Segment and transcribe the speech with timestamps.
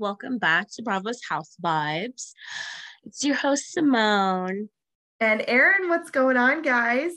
[0.00, 2.30] Welcome back to Bravo's House Vibes.
[3.02, 4.68] It's your host Simone.
[5.18, 7.10] And Erin, what's going on, guys?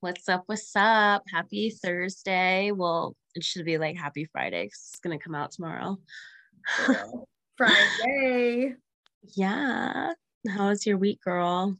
[0.00, 0.42] What's up?
[0.44, 1.22] What's up?
[1.32, 2.70] Happy Thursday.
[2.70, 5.96] Well, it should be like happy Friday because it's gonna come out tomorrow.
[7.56, 8.74] Friday.
[9.34, 10.12] yeah.
[10.50, 11.78] How was your week, girl?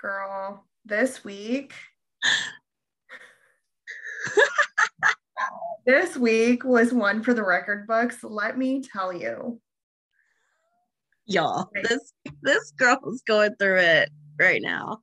[0.00, 1.72] Girl, this week.
[5.86, 8.22] this week was one for the record books.
[8.22, 9.60] Let me tell you.
[11.26, 12.12] Y'all, this
[12.42, 14.98] this girl's going through it right now.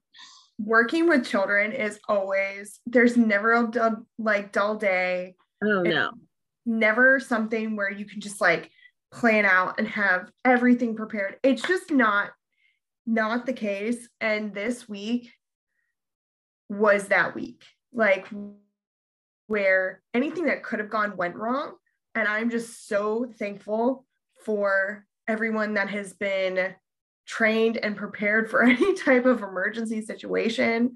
[0.60, 5.36] Working with children is always there's never a dull, like dull day.
[5.64, 6.12] Oh no.
[6.66, 8.72] Never something where you can just like
[9.12, 11.38] plan out and have everything prepared.
[11.44, 12.32] It's just not
[13.06, 15.30] not the case and this week
[16.70, 17.64] was that week.
[17.92, 18.28] Like
[19.54, 21.74] where anything that could have gone went wrong
[22.16, 24.04] and I'm just so thankful
[24.44, 26.74] for everyone that has been
[27.28, 30.94] trained and prepared for any type of emergency situation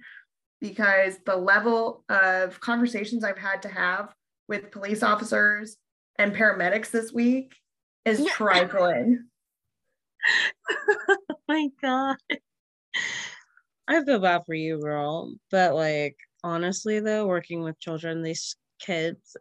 [0.60, 4.12] because the level of conversations I've had to have
[4.48, 5.78] with police officers
[6.18, 7.54] and paramedics this week
[8.06, 8.32] is yeah.
[8.32, 9.26] trifling.
[11.10, 12.18] oh my god.
[13.88, 15.36] I feel bad for you, girl.
[15.52, 19.36] But like honestly though, working with children, these kids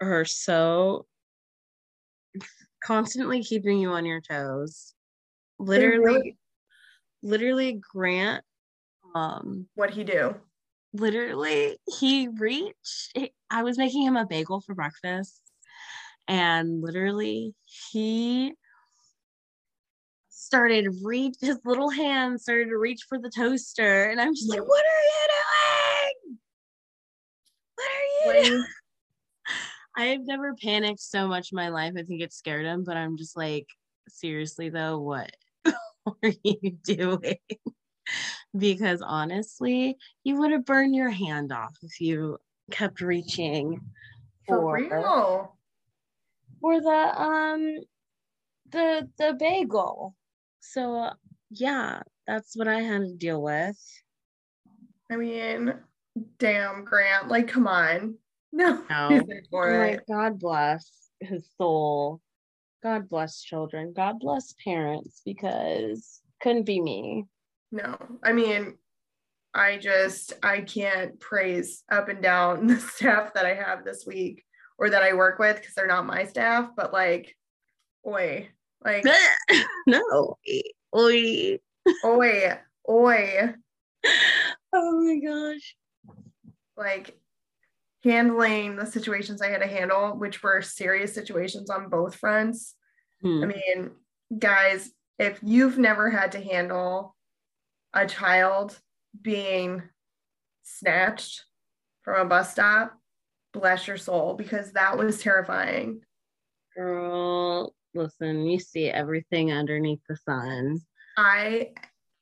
[0.00, 1.06] are so
[2.82, 4.94] constantly keeping you on your toes.
[5.58, 6.36] Literally
[7.22, 8.42] literally Grant
[9.14, 10.34] um what he do?
[10.92, 13.16] Literally he reached
[13.50, 15.42] I was making him a bagel for breakfast
[16.26, 17.54] and literally
[17.90, 18.54] he
[20.28, 24.58] started reach his little hand started to reach for the toaster and i'm just like
[24.60, 25.39] what are you doing
[28.24, 28.64] what are you doing?
[29.96, 33.16] i've never panicked so much in my life i think it scared him but i'm
[33.16, 33.66] just like
[34.08, 35.30] seriously though what
[35.66, 37.36] are you doing
[38.56, 42.38] because honestly you would have burned your hand off if you
[42.70, 43.80] kept reaching
[44.46, 45.56] for, for real
[46.60, 47.78] for the um
[48.70, 50.14] the the bagel.
[50.60, 51.10] So
[51.50, 53.78] yeah, that's what I had to deal with.
[55.10, 55.74] I mean,
[56.38, 58.16] damn, Grant, like come on.
[58.52, 58.82] No.
[58.90, 59.22] no.
[59.52, 60.90] Like, God bless
[61.20, 62.20] his soul.
[62.82, 63.92] God bless children.
[63.94, 67.26] God bless parents because couldn't be me.
[67.70, 67.96] No.
[68.24, 68.76] I mean,
[69.54, 74.44] I just I can't praise up and down the staff that I have this week
[74.78, 77.36] or that I work with because they're not my staff, but like,
[78.06, 78.48] oi,
[78.84, 79.04] like,
[79.86, 80.36] no,
[80.94, 81.38] oi,
[82.04, 83.54] oi, oi.
[84.72, 85.76] Oh my gosh.
[86.80, 87.16] Like,
[88.02, 92.74] handling the situations I had to handle, which were serious situations on both fronts.
[93.22, 93.44] Hmm.
[93.44, 93.90] I mean,
[94.38, 97.14] guys, if you've never had to handle
[97.92, 98.78] a child
[99.20, 99.82] being
[100.62, 101.44] snatched
[102.02, 102.96] from a bus stop
[103.52, 106.00] bless your soul because that was terrifying.
[106.76, 110.78] Girl, listen, you see everything underneath the sun.
[111.16, 111.72] I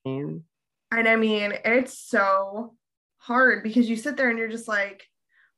[0.04, 0.42] and
[0.90, 2.75] I mean, it's so
[3.28, 5.05] hard because you sit there and you're just like,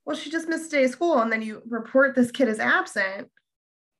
[0.04, 1.20] well, she just missed a day of school.
[1.20, 3.28] And then you report this kid is absent.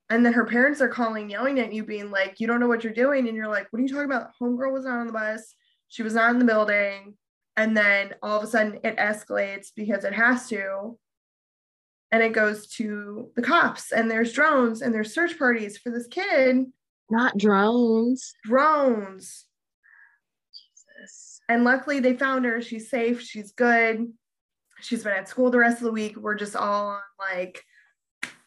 [0.09, 2.83] And then her parents are calling, yelling at you, being like, you don't know what
[2.83, 3.27] you're doing.
[3.27, 4.31] And you're like, what are you talking about?
[4.39, 5.55] Homegirl was not on the bus.
[5.87, 7.15] She was not in the building.
[7.55, 10.97] And then all of a sudden it escalates because it has to
[12.11, 16.07] and it goes to the cops and there's drones and there's search parties for this
[16.07, 16.65] kid
[17.09, 19.45] not drones drones
[21.51, 22.61] and luckily they found her.
[22.61, 23.21] She's safe.
[23.21, 24.07] She's good.
[24.79, 26.15] She's been at school the rest of the week.
[26.15, 27.61] We're just all on like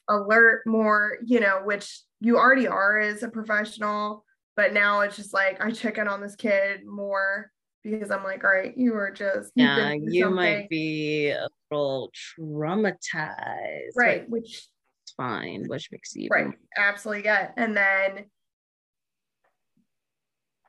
[0.07, 4.25] alert more you know which you already are as a professional.
[4.57, 7.51] But now it's just like i check in on this kid more
[7.83, 13.91] because I'm like, all right, you are just yeah, you might be a little traumatized,
[13.95, 14.29] right?
[14.29, 17.53] Which is fine, which makes you right, absolutely get.
[17.59, 18.25] And then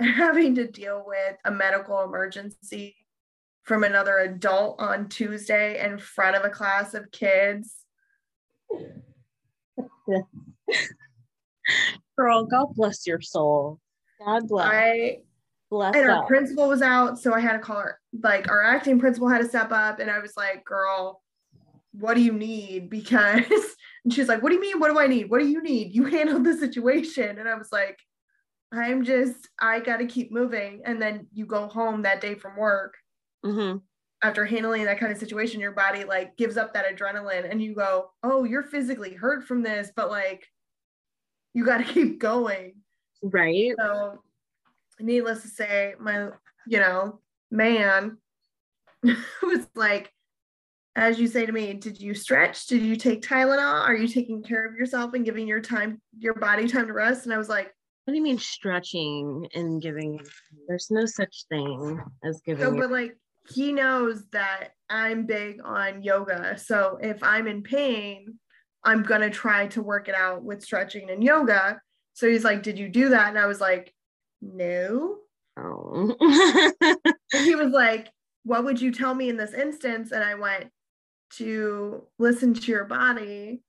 [0.13, 2.95] having to deal with a medical emergency
[3.63, 7.77] from another adult on Tuesday in front of a class of kids.
[12.17, 13.79] Girl, God bless your soul.
[14.23, 14.71] God bless.
[14.71, 15.17] I
[15.71, 17.99] Bless and our principal was out, so I had to call her.
[18.21, 21.23] Like our acting principal had to step up, and I was like, "Girl,
[21.91, 24.79] what do you need?" Because and she's like, "What do you mean?
[24.79, 25.29] What do I need?
[25.29, 25.93] What do you need?
[25.93, 27.99] You handled the situation." And I was like,
[28.75, 32.57] "I'm just, I got to keep moving." And then you go home that day from
[32.57, 32.95] work.
[33.45, 33.77] Mm-hmm.
[34.23, 37.75] after handling that kind of situation, your body like gives up that adrenaline and you
[37.75, 40.47] go, oh, you're physically hurt from this, but like
[41.53, 42.73] you got to keep going.
[43.21, 43.73] Right.
[43.77, 44.19] So,
[44.99, 46.29] needless to say, my,
[46.65, 47.19] you know,
[47.51, 48.17] man
[49.03, 50.11] was like,
[50.95, 52.65] as you say to me, did you stretch?
[52.65, 53.83] Did you take Tylenol?
[53.83, 57.25] Are you taking care of yourself and giving your time, your body time to rest?
[57.25, 57.74] And I was like,
[58.05, 60.19] what do you mean stretching and giving?
[60.67, 62.63] There's no such thing as giving.
[62.63, 63.17] So, but like
[63.49, 66.57] he knows that I'm big on yoga.
[66.57, 68.39] So if I'm in pain,
[68.83, 71.81] I'm gonna try to work it out with stretching and yoga.
[72.13, 73.29] So he's like, Did you do that?
[73.29, 73.91] And I was like,
[74.39, 75.17] No.
[75.57, 76.15] Oh.
[77.31, 77.69] he was oh.
[77.73, 78.09] like,
[78.43, 80.11] What would you tell me in this instance?
[80.11, 80.69] And I went
[81.37, 83.63] to listen to your body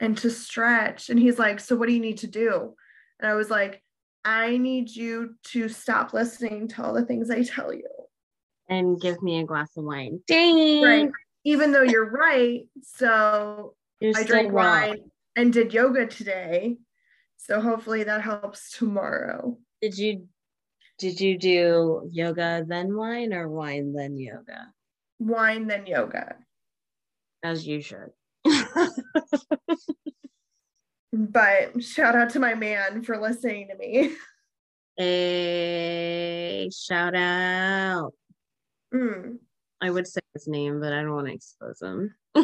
[0.00, 1.10] and to stretch.
[1.10, 2.74] And he's like, So what do you need to do?
[3.22, 3.80] And I was like,
[4.24, 7.88] I need you to stop listening to all the things I tell you.
[8.68, 10.20] And give me a glass of wine.
[10.26, 10.82] Dang.
[10.82, 11.10] Right.
[11.44, 12.62] Even though you're right.
[12.82, 16.78] So you're I drank wine and did yoga today.
[17.36, 19.56] So hopefully that helps tomorrow.
[19.80, 20.26] Did you
[20.98, 24.72] did you do yoga then wine or wine then yoga?
[25.18, 26.36] Wine then yoga.
[27.42, 28.10] As you should.
[31.12, 34.14] but shout out to my man for listening to me.
[34.98, 38.12] A shout out.
[38.94, 39.38] Mm.
[39.80, 42.14] I would say his name, but I don't want to expose him.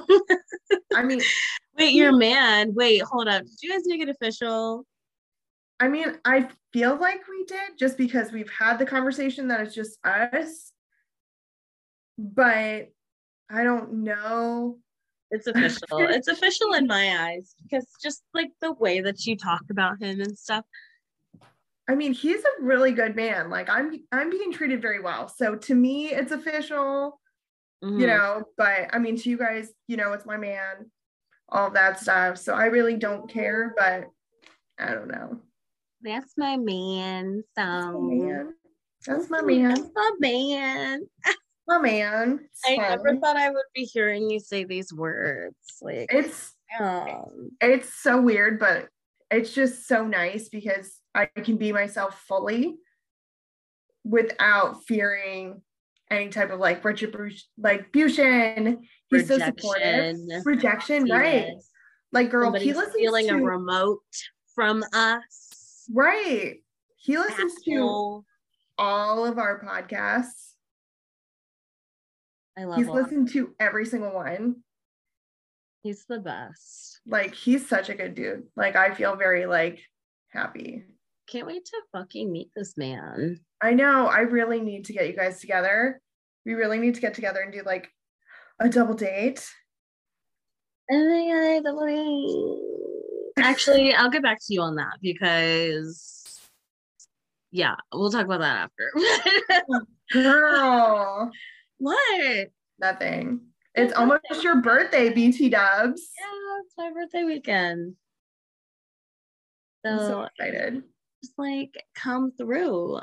[0.95, 1.21] I mean,
[1.79, 2.75] wait, your man.
[2.75, 3.43] Wait, hold up.
[3.43, 4.85] Did you guys make it official?
[5.79, 9.75] I mean, I feel like we did just because we've had the conversation that it's
[9.75, 10.73] just us.
[12.19, 12.89] But
[13.49, 14.79] I don't know.
[15.31, 15.99] It's official.
[15.99, 20.21] it's official in my eyes because just like the way that you talk about him
[20.21, 20.65] and stuff.
[21.89, 23.51] I mean, he's a really good man.
[23.51, 25.29] Like I'm I'm being treated very well.
[25.29, 27.21] So to me, it's official.
[27.83, 28.01] Mm-hmm.
[28.01, 30.91] You know, but I mean to you guys, you know, it's my man,
[31.49, 32.37] all that stuff.
[32.39, 34.09] So I really don't care, but
[34.79, 35.39] I don't know.
[36.03, 37.45] That's my man.
[37.57, 38.55] So That's my man.
[39.07, 39.89] That's my man.
[39.95, 41.07] my man.
[41.69, 42.91] It's I fun.
[42.91, 45.57] never thought I would be hearing you say these words.
[45.83, 48.89] Like it's um, it's so weird, but
[49.31, 52.77] it's just so nice because I can be myself fully
[54.05, 55.61] without fearing
[56.11, 58.13] any type of like retribution, like He's
[59.29, 59.29] Rejection.
[59.29, 60.17] so supportive.
[60.47, 61.15] Rejection, yes.
[61.15, 61.47] right?
[62.13, 64.01] Like, girl, Somebody's he listens feeling to, a remote
[64.55, 65.85] from us.
[65.93, 66.57] Right.
[66.97, 68.25] He listens Apple.
[68.27, 70.55] to all of our podcasts.
[72.59, 74.57] I love He's listened to every single one.
[75.83, 77.01] He's the best.
[77.07, 78.49] Like he's such a good dude.
[78.57, 79.81] Like I feel very like
[80.29, 80.85] happy.
[81.29, 83.39] Can't wait to fucking meet this man.
[83.63, 84.07] I know.
[84.07, 86.01] I really need to get you guys together.
[86.45, 87.91] We really need to get together and do like
[88.59, 89.49] a double date.
[90.91, 91.55] Oh
[93.37, 96.41] Actually, I'll get back to you on that because
[97.53, 99.87] yeah, we'll talk about that after.
[100.13, 101.31] Girl.
[101.79, 102.49] What?
[102.81, 103.41] Nothing.
[103.75, 106.11] It's almost your birthday, BT dubs.
[106.19, 107.95] Yeah, it's my birthday weekend.
[109.85, 110.83] So, I'm so excited.
[111.23, 112.99] Just like come through.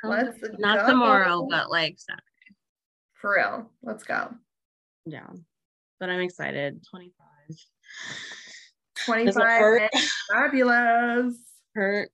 [0.00, 0.92] Come Let's not go.
[0.92, 2.22] tomorrow, but like Saturday.
[3.14, 3.70] For real.
[3.82, 4.34] Let's go.
[5.04, 5.28] Yeah.
[6.00, 6.84] But I'm excited.
[6.90, 7.56] 25.
[9.04, 9.90] 25
[10.32, 11.36] fabulous.
[11.74, 12.10] Hurt.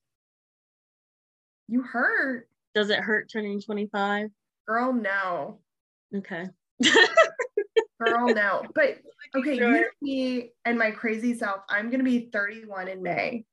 [1.69, 2.49] You hurt.
[2.75, 4.31] Does it hurt turning 25?
[4.69, 5.61] Girl, no.
[6.15, 6.47] Okay.
[8.01, 8.63] Girl, no.
[8.75, 8.99] But
[9.35, 9.77] okay, sure.
[9.77, 13.45] you me and my crazy self, I'm gonna be 31 in May.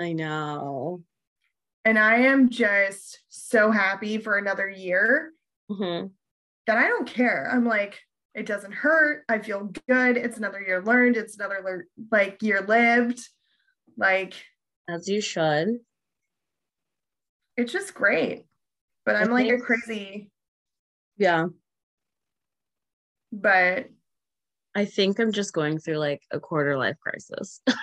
[0.00, 1.02] I know.
[1.84, 5.32] And I am just so happy for another year
[5.70, 6.06] mm-hmm.
[6.66, 7.48] that I don't care.
[7.52, 8.00] I'm like,
[8.34, 9.24] it doesn't hurt.
[9.28, 10.16] I feel good.
[10.16, 11.16] It's another year learned.
[11.16, 13.20] It's another le- like year lived.
[13.98, 14.34] Like
[14.88, 15.78] as you should.
[17.56, 18.46] It's just great.
[19.04, 20.30] But I'm like a crazy.
[21.16, 21.46] Yeah
[23.34, 23.90] but
[24.74, 27.60] I think I'm just going through like a quarter life crisis.
[27.68, 27.78] if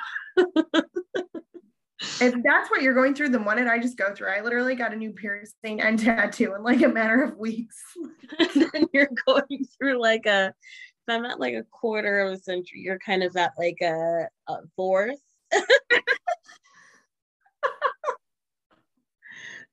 [2.44, 4.30] that's what you're going through, then what did I just go through?
[4.30, 7.78] I literally got a new piercing and tattoo in like a matter of weeks.
[8.56, 12.82] then you're going through like a, if I'm at like a quarter of a century,
[12.82, 15.20] you're kind of at like a, a fourth.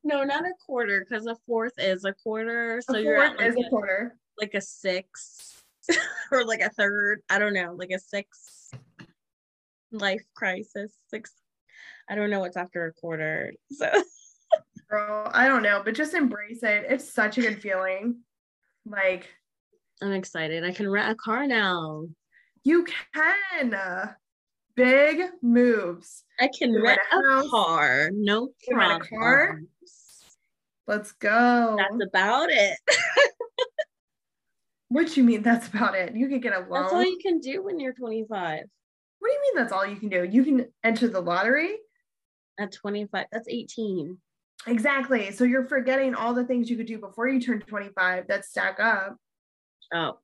[0.05, 2.81] No, not a quarter, because a fourth is a quarter.
[2.83, 5.55] So a you're at like a quarter, like a six.
[6.33, 8.71] or like a third, I don't know, like a six
[9.93, 10.93] life crisis.
[11.09, 11.33] Six,
[12.09, 13.53] I don't know what's after a quarter.
[13.73, 13.91] So,
[14.89, 16.87] girl, I don't know, but just embrace it.
[16.89, 18.21] It's such a good feeling.
[18.87, 19.29] Like,
[20.03, 20.65] I'm excited.
[20.65, 22.05] I can rent a car now.
[22.65, 24.15] You can.
[24.77, 26.23] Big moves.
[26.39, 27.51] I can rent rent a a house.
[27.51, 28.11] car.
[28.13, 29.61] No You rent a car?
[30.89, 31.77] Let's go.
[31.77, 32.79] That's about it.
[34.89, 36.17] what you mean that's about it?
[36.17, 36.81] You could get a loan.
[36.83, 38.31] That's all you can do when you're 25.
[39.19, 40.25] what do you mean that's all you can do?
[40.25, 41.77] You can enter the lottery?
[42.59, 44.17] At 25, that's 18.
[44.67, 45.31] Exactly.
[45.31, 48.81] So you're forgetting all the things you could do before you turn 25 that stack
[48.81, 49.17] up.
[49.93, 50.19] Oh,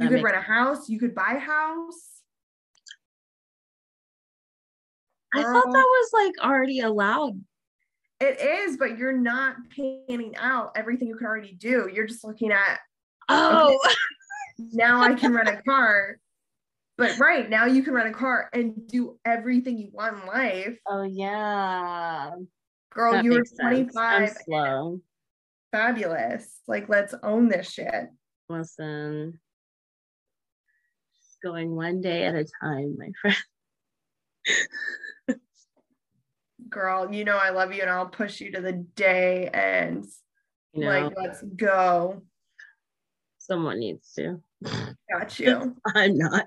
[0.00, 2.10] You could rent a house, you could buy a house.
[5.32, 7.40] I thought that was like already allowed.
[8.20, 11.90] It is, but you're not panning out everything you can already do.
[11.92, 12.78] You're just looking at
[13.28, 13.78] Oh,
[14.58, 16.18] now I can rent a car.
[16.96, 20.78] But right now you can rent a car and do everything you want in life.
[20.86, 22.30] oh yeah.
[22.90, 23.60] Girl, That you were makes sense.
[23.62, 25.00] I'm 25, slow.
[25.72, 26.60] fabulous.
[26.68, 28.06] Like, let's own this shit.
[28.48, 29.40] Listen,
[31.16, 33.36] just going one day at a time, my friend.
[36.74, 40.04] Girl, you know I love you and I'll push you to the day and
[40.72, 42.22] You know, like let's go.
[43.38, 44.42] someone needs to.
[45.08, 45.76] Got you.
[45.94, 46.46] I'm not.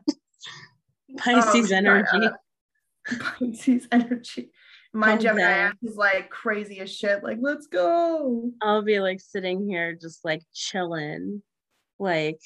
[1.18, 2.28] Pisces Oh, energy.
[3.40, 4.52] Pisces energy.
[4.92, 7.24] My Gemini ass is like crazy as shit.
[7.24, 8.52] Like, let's go.
[8.62, 11.42] I'll be like sitting here just like chilling,
[12.00, 12.40] like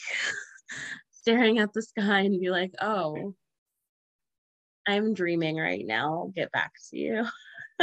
[1.11, 3.33] staring at the sky and be like, oh,
[4.87, 6.13] I'm dreaming right now.
[6.13, 7.25] I'll get back to you.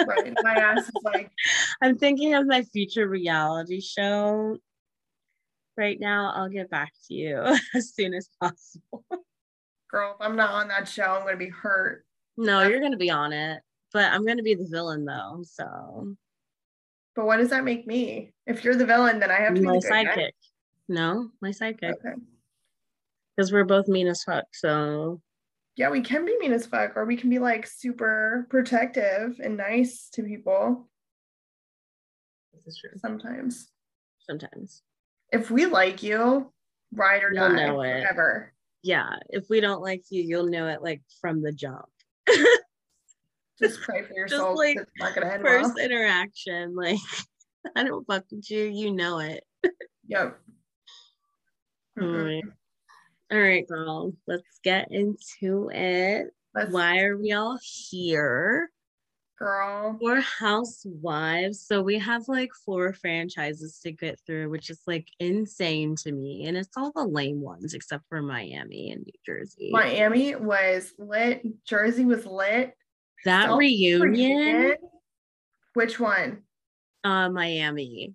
[0.06, 0.34] Right.
[0.42, 1.30] My ass is like,
[1.82, 4.58] I'm thinking of my future reality show.
[5.76, 7.36] Right now, I'll get back to you
[7.74, 9.04] as soon as possible.
[9.90, 12.04] girl, if I'm not on that show, I'm gonna be hurt.
[12.40, 13.60] No, you're going to be on it,
[13.92, 15.42] but I'm going to be the villain though.
[15.44, 16.14] So,
[17.16, 18.32] But what does that make me?
[18.46, 20.04] If you're the villain, then I have to be my the guy.
[20.04, 20.30] sidekick.
[20.88, 21.94] No, my sidekick.
[21.94, 22.14] Okay.
[23.36, 24.44] Because we're both mean as fuck.
[24.52, 25.20] So,
[25.78, 29.56] Yeah, we can be mean as fuck, or we can be like super protective and
[29.56, 30.88] nice to people
[32.52, 32.90] this is true.
[32.96, 33.68] sometimes.
[34.28, 34.82] Sometimes.
[35.32, 36.52] If we like you,
[36.92, 38.02] ride or You'll die, know it.
[38.02, 38.52] forever.
[38.82, 41.86] yeah, if we don't like you, you'll know it like from the jump.
[43.62, 45.84] Just pray for your Just like it's not gonna First well.
[45.84, 46.98] interaction, like
[47.76, 49.44] I don't fuck with you, you know it.
[50.08, 50.38] Yep.
[51.96, 52.42] Right.
[53.30, 56.28] All right, girl, let's get into it.
[56.54, 58.70] Let's Why are we all here?
[59.38, 59.96] girl.
[60.00, 61.64] We're housewives.
[61.64, 66.46] So we have like four franchises to get through, which is like insane to me.
[66.46, 69.70] And it's all the lame ones except for Miami and New Jersey.
[69.72, 71.42] Miami was lit.
[71.64, 72.74] Jersey was lit.
[73.24, 74.74] that reunion,
[75.74, 76.42] Which one?
[77.04, 78.14] uh, Miami.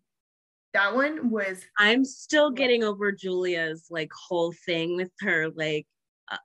[0.73, 5.85] That one was I'm still getting over Julia's like whole thing with her like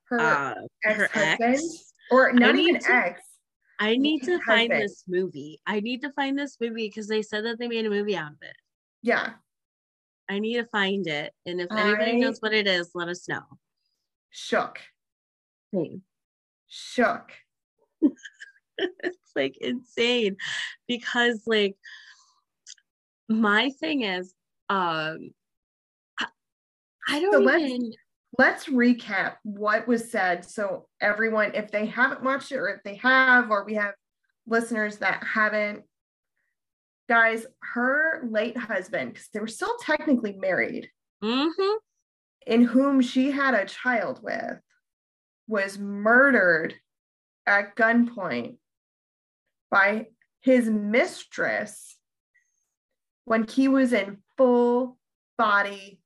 [0.09, 0.55] her uh
[0.85, 1.71] her ex-husband,
[2.11, 3.23] or not need even to- ex.
[3.81, 5.61] I need to find this movie.
[5.67, 8.33] I need to find this movie because they said that they made a movie out
[8.33, 8.57] of it.
[9.03, 9.35] Yeah,
[10.29, 11.33] I need to find it.
[11.47, 13.43] And if anybody I- knows what it is, let us know.
[14.31, 14.81] shook,
[15.73, 16.01] Hey,
[16.67, 17.31] shook.
[18.79, 20.37] it's like insane
[20.87, 21.77] because like
[23.29, 24.35] my thing is
[24.69, 25.31] um
[26.19, 26.27] I,
[27.09, 27.97] I don't So let's-
[28.39, 30.45] Let's recap what was said.
[30.45, 33.95] So everyone, if they haven't watched it, or if they have, or we have
[34.47, 35.83] listeners that haven't,
[37.09, 40.91] guys, her late husband, because they were still technically married,
[41.25, 41.79] Mhm.
[42.47, 44.61] in whom she had a child with,
[45.49, 46.79] was murdered
[47.47, 48.59] at gunpoint
[49.71, 50.09] by
[50.41, 51.98] his mistress
[53.29, 54.97] when he was in full
[55.37, 56.01] body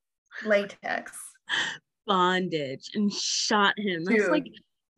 [0.45, 1.17] latex.
[2.07, 4.05] bondage and shot him.
[4.05, 4.47] That's like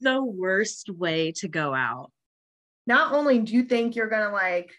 [0.00, 2.10] the worst way to go out.
[2.86, 4.72] Not only do you think you're gonna like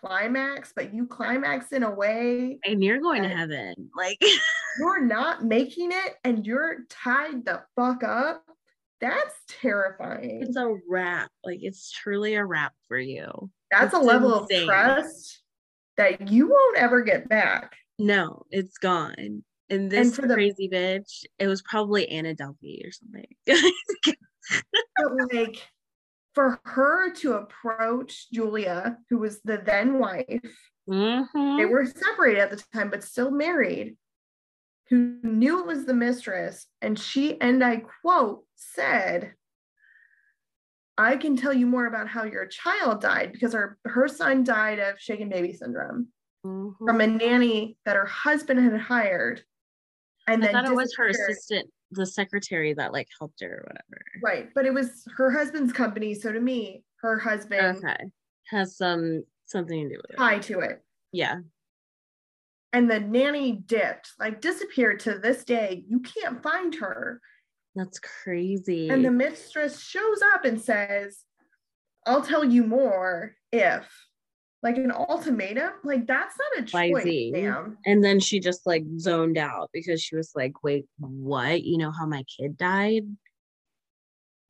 [0.00, 3.74] climax, but you climax in a way And you're going to heaven.
[3.96, 4.18] Like
[4.78, 8.44] you're not making it and you're tied the fuck up.
[9.00, 10.42] That's terrifying.
[10.42, 11.30] it's a wrap.
[11.44, 13.50] Like it's truly a wrap for you.
[13.70, 14.62] That's a level insane.
[14.62, 15.42] of trust
[15.96, 17.76] that you won't ever get back.
[17.98, 19.44] No, it's gone.
[19.68, 23.26] And this for the- crazy bitch, it was probably Anna Delvey or something.
[24.96, 25.62] But like
[26.34, 30.56] for her to approach Julia, who was the then wife,
[30.88, 31.56] Mhm.
[31.58, 33.96] they were separated at the time, but still married,
[34.88, 36.66] who knew it was the mistress.
[36.80, 39.34] And she, and I quote, said,
[41.00, 44.78] I can tell you more about how your child died because her, her son died
[44.78, 46.08] of shaken baby syndrome
[46.44, 46.74] Mhm.
[46.78, 49.42] from a nanny that her husband had hired
[50.26, 53.62] and I then thought it was her assistant, the secretary that like helped her or
[53.66, 54.04] whatever.
[54.22, 56.14] Right, but it was her husband's company.
[56.14, 58.12] So to me, her husband Okay.
[58.48, 60.16] Has some something to do with it.
[60.18, 60.84] tied to it.
[61.12, 61.40] Yeah.
[62.72, 65.84] And the nanny dipped, like disappeared to this day.
[65.88, 67.20] You can't find her.
[67.74, 68.88] That's crazy.
[68.88, 71.24] And the mistress shows up and says,
[72.06, 73.88] I'll tell you more if
[74.62, 75.72] like an ultimatum.
[75.84, 77.78] Like that's not a choice, ma'am.
[77.86, 81.62] And then she just like zoned out because she was like, wait, what?
[81.62, 83.04] You know how my kid died?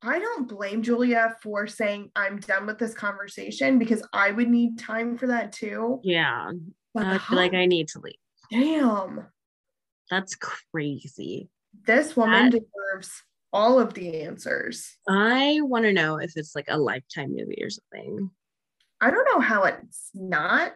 [0.03, 4.79] I don't blame Julia for saying I'm done with this conversation because I would need
[4.79, 6.01] time for that too.
[6.03, 6.53] Yeah.
[6.95, 8.15] But I feel like I need to leave.
[8.51, 9.27] damn,
[10.11, 11.51] That's crazy.
[11.87, 13.23] This woman That- deserves
[13.53, 14.97] all of the answers.
[15.09, 18.31] I want to know if it's like a lifetime movie or something.
[19.01, 20.75] I don't know how it's not.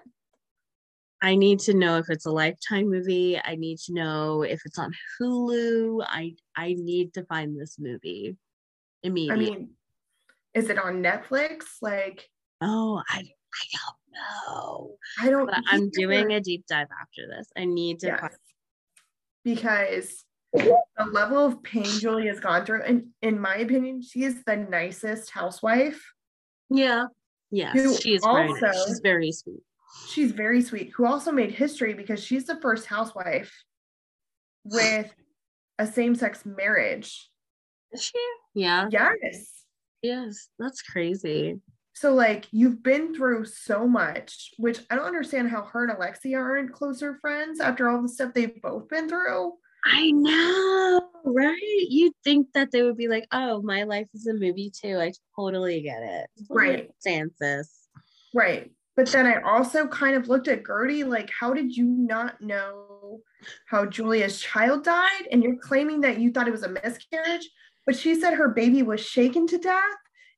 [1.23, 3.39] I need to know if it's a lifetime movie.
[3.43, 6.05] I need to know if it's on Hulu.
[6.07, 9.51] I I need to find this movie I immediately.
[9.51, 9.71] mean,
[10.53, 11.65] is it on Netflix?
[11.81, 12.29] Like,
[12.61, 14.97] oh, I I don't know.
[15.21, 15.47] I don't.
[15.47, 17.49] But I'm doing a deep dive after this.
[17.57, 18.21] I need to Yes.
[18.21, 18.33] find
[19.45, 24.43] because the level of pain Julie has gone through, and in my opinion, she is
[24.45, 26.13] the nicest housewife.
[26.71, 27.07] Yeah.
[27.51, 28.63] Yes, very nice.
[28.63, 29.61] also- She's very sweet.
[30.09, 33.53] She's very sweet, who also made history because she's the first housewife
[34.65, 35.13] with
[35.79, 37.31] a same-sex marriage.
[37.93, 38.19] Is she?
[38.55, 38.89] Yeah.
[38.91, 39.65] Yes.
[40.03, 40.49] Yes.
[40.59, 41.61] That's crazy.
[41.93, 46.39] So like you've been through so much, which I don't understand how her and Alexia
[46.39, 49.53] aren't closer friends after all the stuff they've both been through.
[49.85, 51.87] I know, right?
[51.89, 54.99] You'd think that they would be like, oh, my life is a movie too.
[54.99, 56.27] I totally get it.
[56.49, 56.91] Right.
[57.05, 57.67] understand.
[58.35, 58.71] Right.
[58.97, 63.21] But then I also kind of looked at Guerdy like, how did you not know
[63.67, 65.29] how Julia's child died?
[65.33, 67.49] And you're claiming that you thought it was a miscarriage,
[67.87, 69.83] but she said her baby was shaken to death.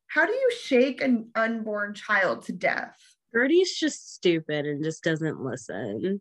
[0.08, 2.96] How do you shake an unborn child to death?
[3.34, 6.20] Guerdy's just stupid and just doesn't listen.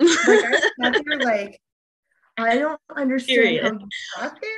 [0.00, 1.60] Like, I sat there like,
[2.42, 3.80] I don't understand how Period.
[3.80, 4.50] you got there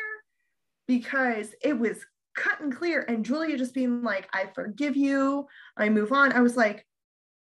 [0.86, 1.98] because it was
[2.34, 3.04] cut and clear.
[3.08, 6.32] And Julia just being like, I forgive you, I move on.
[6.32, 6.86] I was like,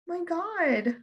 [0.08, 0.96] my God,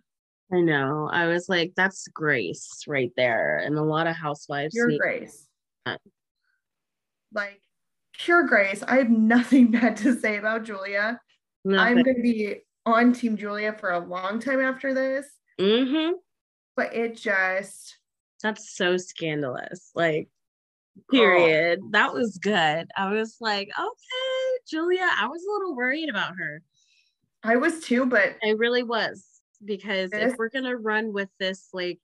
[0.52, 1.08] I know.
[1.12, 3.58] I was like, that's grace right there.
[3.58, 5.46] And a lot of housewives need grace.
[5.84, 6.00] that.
[7.34, 7.60] Like
[8.14, 8.82] pure grace.
[8.86, 11.20] I have nothing bad to say about Julia.
[11.70, 15.26] I'm going to be on Team Julia for a long time after this,
[15.60, 16.12] hmm
[16.76, 17.97] but it just,
[18.42, 19.90] That's so scandalous.
[19.94, 20.28] Like,
[21.10, 21.80] period.
[21.92, 22.88] That was good.
[22.96, 26.62] I was like, okay, Julia, I was a little worried about her.
[27.42, 29.24] I was too, but I really was
[29.64, 32.00] because This- if we're gonna run with this like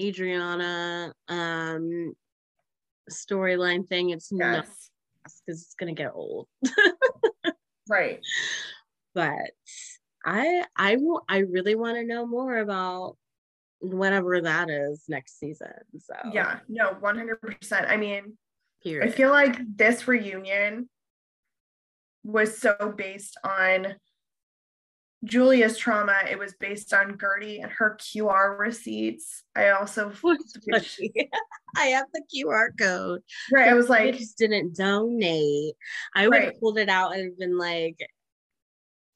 [0.00, 2.14] Adriana um
[3.10, 6.48] storyline thing, it's not because it's gonna get old.
[7.88, 8.20] right.
[9.14, 9.50] But
[10.24, 13.16] I I will I really want to know more about
[13.80, 15.72] whatever that is next season.
[15.98, 17.90] So Yeah, no, 100%.
[17.90, 18.36] I mean,
[18.82, 19.08] period.
[19.08, 20.88] I feel like this reunion
[22.24, 23.94] was so based on
[25.24, 26.16] Julia's trauma.
[26.30, 29.42] It was based on Guerdy and her QR receipts.
[29.56, 30.12] I also?
[31.76, 33.20] I have the QR code.
[33.52, 35.74] right, I was like, I just didn't donate.
[36.14, 37.98] I would have pulled it out and been like,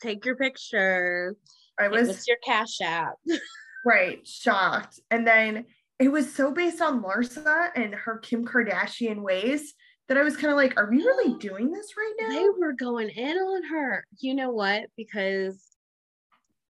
[0.00, 1.36] take your picture.
[1.78, 3.14] I was your cash app?
[3.84, 5.00] right shocked.
[5.10, 5.66] And then
[5.98, 9.74] it was so based on Larsa and her Kim Kardashian ways
[10.08, 12.28] that I was kind of like, are we really doing this right now?
[12.28, 14.04] They were going in on her.
[14.18, 14.84] You know what?
[14.96, 15.62] Because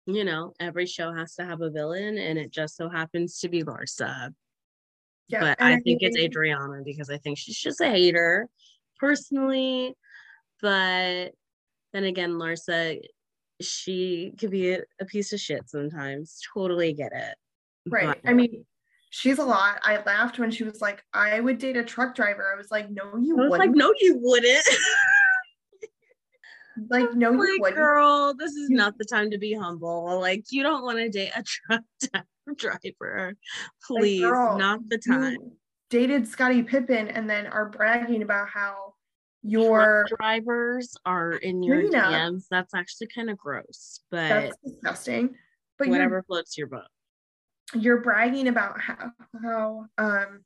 [0.05, 3.49] you know, every show has to have a villain, and it just so happens to
[3.49, 4.33] be Larsa.
[5.29, 8.49] yeah, but and I think it's Adriana because I think she's just a hater
[8.99, 9.93] personally.
[10.61, 11.31] But
[11.93, 12.99] then again, Larsa,
[13.63, 16.39] she could be a, a piece of shit sometimes.
[16.53, 17.35] Totally get it.
[17.89, 18.19] Right.
[18.23, 18.65] But- I mean,
[19.09, 19.79] she's a lot.
[19.83, 22.51] I laughed when she was like, I would date a truck driver.
[22.53, 23.53] I was like, no, you wouldn't.
[23.53, 24.65] I was like, no, you wouldn't.
[26.89, 27.75] Like, no, you wouldn't.
[27.75, 30.19] girl, this is not the time to be humble.
[30.19, 33.35] Like, you don't want to date a truck driver.
[33.85, 35.37] Please, girl, not the time.
[35.91, 38.92] dated Scottie Pippen and then are bragging about how
[39.43, 41.83] your Truck drivers are in your.
[41.83, 42.45] DMs.
[42.49, 45.35] That's actually kind of gross, but that's disgusting.
[45.77, 46.87] But whatever floats your boat.
[47.73, 50.41] you're bragging about how, how um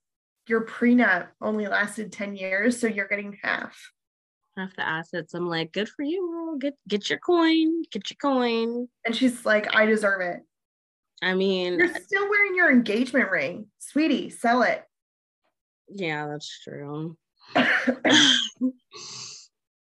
[0.48, 3.92] your prenup only lasted 10 years, so you're getting half.
[4.56, 5.34] Half the assets.
[5.34, 6.32] I'm like, good for you.
[6.32, 6.58] girl.
[6.58, 7.84] Get get your coin.
[7.92, 8.88] Get your coin.
[9.06, 10.40] And she's like, I deserve it.
[11.22, 13.68] I mean, You're still wearing your engagement ring.
[13.80, 14.84] Sweetie, sell it.
[15.90, 17.18] Yeah, that's true.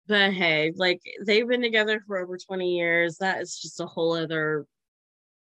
[0.08, 3.16] but hey, like they've been together for over 20 years.
[3.18, 4.66] That is just a whole other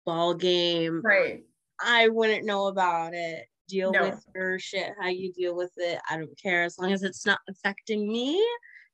[0.05, 1.01] ball game.
[1.03, 1.43] Right.
[1.79, 3.45] I wouldn't know about it.
[3.67, 4.03] Deal No.
[4.09, 5.99] with your shit, how you deal with it.
[6.09, 8.35] I don't care as long as it's not affecting me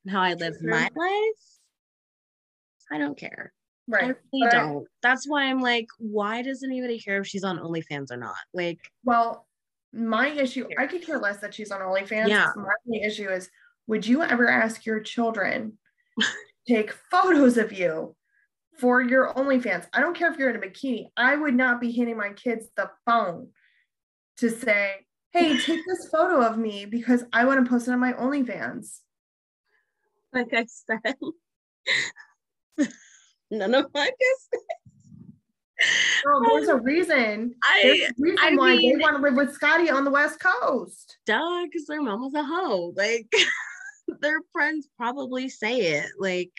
[0.04, 0.70] and how I live True.
[0.70, 1.44] my life.
[2.90, 3.52] I don't care.
[3.88, 4.02] I Right.
[4.06, 4.18] really
[4.50, 4.86] But I- don't.
[5.02, 8.34] That's why I'm like, why does anybody care if she's on OnlyFans or not?
[8.52, 9.46] Like, Well,
[9.94, 12.28] my issue, I could care less that she's on OnlyFans.
[12.28, 12.50] Yeah.
[12.56, 13.48] My only issue is
[13.86, 15.78] would you ever ask your children
[16.20, 16.26] to
[16.68, 18.16] take photos of you
[18.78, 19.86] for your OnlyFans?
[19.92, 21.08] I don't care if you're in a bikini.
[21.16, 23.48] I would not be handing my kids the phone
[24.38, 28.00] to say, hey, take this photo of me because I want to post it on
[28.00, 29.00] my OnlyFans.
[30.32, 31.16] like I said,
[33.50, 34.83] none of my business.
[36.24, 37.54] Girl, there's a reason.
[37.82, 40.10] There's I a reason I why mean- they want to live with Scottie on the
[40.10, 41.18] West Coast.
[41.26, 42.92] duh, because their mom was a hoe.
[42.96, 43.26] Like
[44.20, 46.06] their friends probably say it.
[46.18, 46.52] Like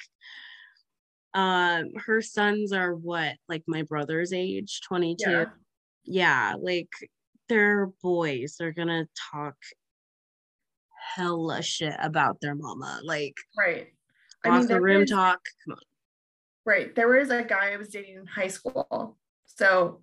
[1.34, 5.30] um her sons are what, like my brother's age, 22.
[5.30, 5.46] Yeah.
[6.06, 6.90] Yeah, like
[7.50, 8.56] they're boys.
[8.60, 9.56] They're gonna talk
[11.16, 13.00] hella shit about their mama.
[13.04, 13.88] Like Right.
[14.44, 15.40] I off the room is- talk.
[15.66, 15.80] Come on.
[16.65, 16.95] Right.
[16.95, 19.17] There was a guy I was dating in high school.
[19.45, 20.01] So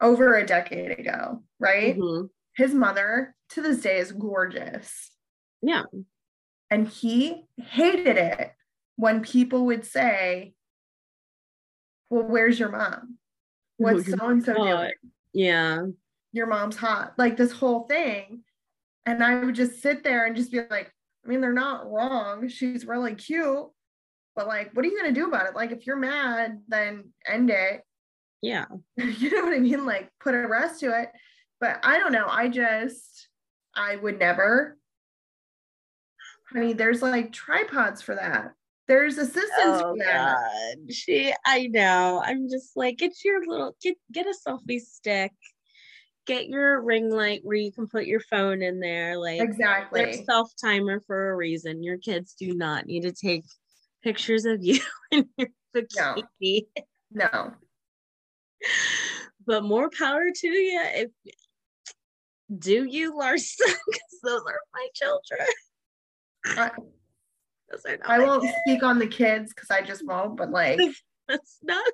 [0.00, 1.96] over a decade ago, right?
[1.96, 2.30] Mhm.
[2.56, 5.10] His mother to this day is gorgeous.
[5.62, 5.84] Yeah.
[6.70, 8.52] And he hated it
[8.96, 10.54] when people would say,
[12.08, 13.18] Well, where's your mom?
[13.76, 14.92] What's so and so doing?
[15.32, 15.86] Yeah.
[16.32, 17.14] Your mom's hot.
[17.18, 18.42] Like this whole thing.
[19.06, 20.92] And I would just sit there and just be like,
[21.24, 22.48] I mean, they're not wrong.
[22.48, 23.68] She's really cute.
[24.36, 25.54] But like, what are you gonna do about it?
[25.54, 27.82] Like, if you're mad, then end it.
[28.42, 28.66] Yeah.
[28.96, 29.84] you know what I mean?
[29.84, 31.10] Like put a rest to it.
[31.60, 32.26] But I don't know.
[32.28, 33.28] I just,
[33.74, 34.78] I would never.
[36.52, 38.52] Honey, there's like tripods for that.
[38.88, 40.36] There's assistants Oh for that.
[40.36, 40.92] god.
[40.92, 42.22] She I know.
[42.24, 45.32] I'm just like, get your little get get a selfie stick.
[46.26, 49.16] Get your ring light where you can put your phone in there.
[49.16, 50.24] Like Exactly.
[50.24, 51.82] self timer for a reason.
[51.84, 53.44] Your kids do not need to take
[54.02, 56.14] pictures of you in your No.
[56.42, 56.66] bikini.
[57.12, 57.52] No.
[59.46, 61.10] But more power to you if
[62.56, 63.56] do you, Larsa?
[63.86, 65.48] Because those are my children.
[66.46, 66.70] I,
[67.70, 68.54] Those are I won't kids.
[68.60, 70.78] speak on the kids because I just won't, but like
[71.28, 71.84] That's not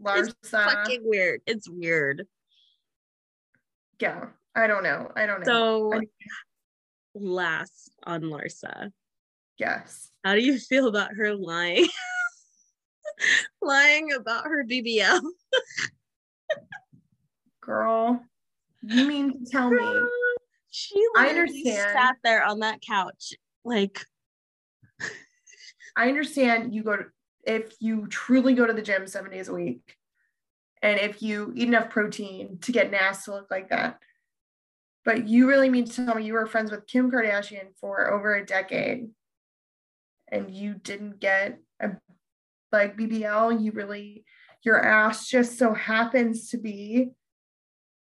[0.00, 1.40] Larsa, It's fucking weird.
[1.46, 2.26] It's weird.
[4.00, 4.26] yeah.
[4.54, 5.10] I don't know.
[5.16, 5.90] I don't know.
[5.92, 6.00] So I-
[7.14, 8.90] last on Larsa.
[9.58, 10.10] Yes.
[10.24, 11.86] How do you feel about her lying?
[13.62, 15.20] lying about her BBL.
[17.60, 18.22] Girl,
[18.82, 20.00] you mean to tell me
[20.70, 21.90] She I literally understand.
[21.92, 24.04] sat there on that couch like
[25.96, 27.04] I understand you go to
[27.44, 29.96] if you truly go to the gym seven days a week,
[30.82, 33.98] and if you eat enough protein to get nass to look like that.
[35.04, 38.34] But you really mean to tell me you were friends with Kim Kardashian for over
[38.34, 39.08] a decade
[40.30, 41.92] and you didn't get a
[42.72, 43.62] like BBL?
[43.62, 44.24] You really,
[44.64, 47.10] your ass just so happens to be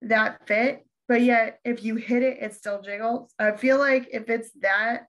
[0.02, 3.34] that fit, but yet if you hit it, it still jiggles.
[3.40, 5.08] I feel like if it's that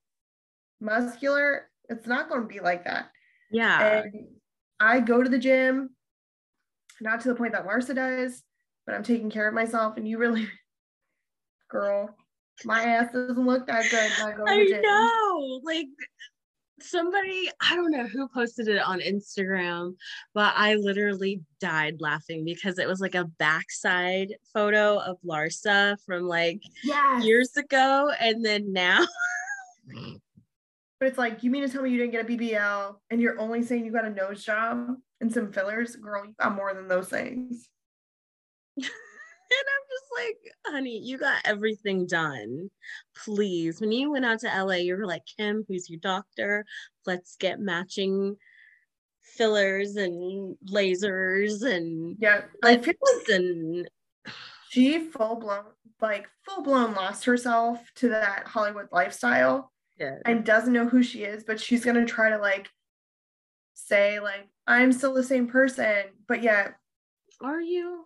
[0.80, 3.10] muscular, it's not going to be like that.
[3.50, 4.02] yeah.
[4.02, 4.12] And
[4.78, 5.90] I go to the gym,
[7.00, 8.42] not to the point that Larsa does,
[8.84, 9.96] but I'm taking care of myself.
[9.96, 10.48] And you really,
[11.70, 12.14] girl,
[12.64, 14.10] my ass doesn't look that good.
[14.22, 15.60] I go to the I know.
[15.64, 15.86] Like
[16.80, 19.94] somebody, I don't know who posted it on Instagram,
[20.34, 26.24] but I literally died laughing because it was like a backside photo of Larsa from
[26.24, 27.24] like Yes.
[27.24, 29.06] years ago and then now.
[30.98, 33.38] But it's like, you mean to tell me you didn't get a BBL and you're
[33.38, 35.94] only saying you got a nose job and some fillers?
[35.94, 37.68] Girl, you got more than those things.
[39.48, 42.70] And I'm just like, honey, you got everything done.
[43.16, 43.80] Please.
[43.80, 46.64] When you went out to LA, you were like, Kim, who's your doctor?
[47.06, 48.36] Let's get matching
[49.22, 52.42] fillers and lasers and Yeah.
[52.64, 53.88] I feel like and
[54.70, 55.64] she full blown,
[56.00, 59.72] like full blown lost herself to that Hollywood lifestyle.
[59.98, 60.16] yeah.
[60.24, 62.68] and doesn't know who she is, but she's gonna try to like
[63.74, 66.74] say like I'm still the same person, but yet
[67.42, 68.04] Are you?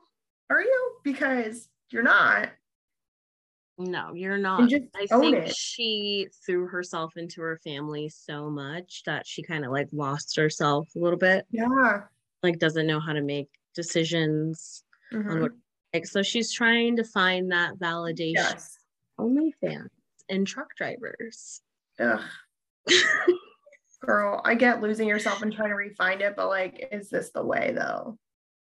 [0.50, 0.92] Are you?
[1.04, 2.50] Because you're not.
[3.78, 4.60] No, you're not.
[4.60, 5.54] And just I think it.
[5.56, 10.88] she threw herself into her family so much that she kind of like lost herself
[10.94, 11.46] a little bit.
[11.50, 12.02] Yeah.
[12.42, 14.84] Like doesn't know how to make decisions
[15.14, 15.40] on Mhm.
[15.42, 15.52] what
[15.94, 18.76] like so she's trying to find that validation Yes.
[19.18, 19.88] OnlyFans
[20.28, 21.62] and truck drivers.
[21.98, 22.20] Ugh.
[24.00, 27.44] Girl, I get losing yourself and trying to refine it, but like, is this the
[27.44, 28.18] way though?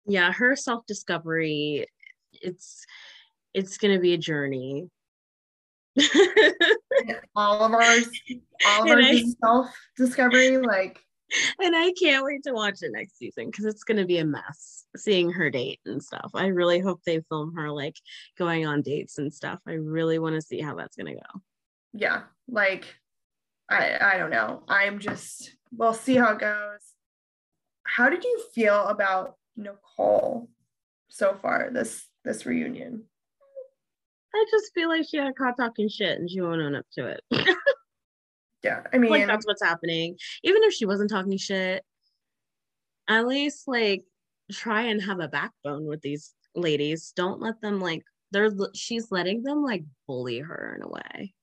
[0.09, 1.87] Yeah, her self discovery,
[2.33, 2.85] it's
[3.55, 4.88] it's gonna be a journey.
[7.35, 8.09] all of ours,
[8.66, 11.01] all of our self discovery, like
[11.61, 14.87] and I can't wait to watch it next season because it's gonna be a mess
[14.97, 16.31] seeing her date and stuff.
[16.35, 17.97] I really hope they film her like
[18.38, 19.61] going on dates and stuff.
[19.66, 21.40] I really want to see how that's gonna go.
[21.92, 22.87] Yeah, like
[23.68, 24.62] I I don't know.
[24.68, 26.81] I'm just we'll see how it goes.
[27.85, 30.49] How did you feel about Nicole
[31.09, 33.05] so far this this reunion?
[34.35, 37.07] I just feel like she got caught talking shit and she won't own up to
[37.07, 37.21] it.
[38.62, 40.16] yeah, I mean, like that's what's happening.
[40.44, 41.85] Even if she wasn't talking shit,
[43.09, 44.05] at least like
[44.53, 47.12] try and have a backbone with these ladies.
[47.16, 51.35] Don't let them like they're she's letting them like bully her in a way.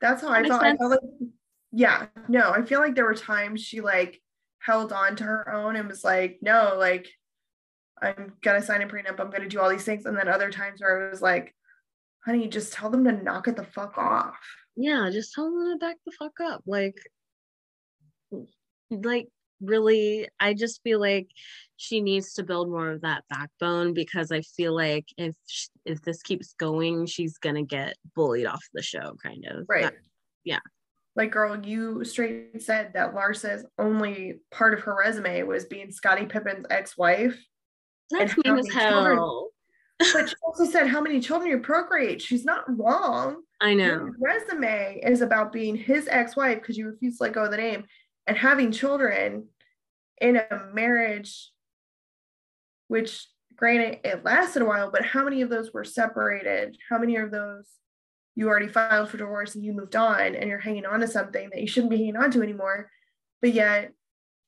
[0.00, 0.62] That's how that I felt.
[0.62, 0.76] Sense?
[0.80, 1.30] I felt like
[1.72, 4.20] yeah, no, I feel like there were times she like
[4.60, 7.08] held on to her own and was like, no, like
[8.00, 10.06] I'm gonna sign a prenup, I'm gonna do all these things.
[10.06, 11.54] And then other times where I was like,
[12.24, 14.38] honey, just tell them to knock it the fuck off.
[14.76, 16.62] Yeah, just tell them to back the fuck up.
[16.66, 16.96] Like,
[18.90, 19.28] like
[19.60, 21.28] really, I just feel like
[21.76, 25.34] she needs to build more of that backbone because I feel like if
[25.84, 29.66] if this keeps going, she's gonna get bullied off the show, kind of.
[29.68, 29.84] Right.
[29.84, 29.94] That,
[30.44, 30.60] yeah.
[31.16, 36.26] Like, girl, you straight said that Larsa's only part of her resume was being Scottie
[36.26, 37.38] Pippen's ex-wife.
[38.10, 39.50] That's mean as hell.
[39.98, 42.22] But she also said how many children you procreate.
[42.22, 43.42] She's not wrong.
[43.60, 44.06] I know.
[44.06, 47.56] His resume is about being his ex-wife because you refuse to let go of the
[47.56, 47.84] name
[48.26, 49.48] and having children
[50.20, 51.50] in a marriage,
[52.88, 56.76] which granted it lasted a while, but how many of those were separated?
[56.88, 57.66] How many of those
[58.36, 61.50] you already filed for divorce and you moved on and you're hanging on to something
[61.50, 62.90] that you shouldn't be hanging on to anymore?
[63.40, 63.92] But yet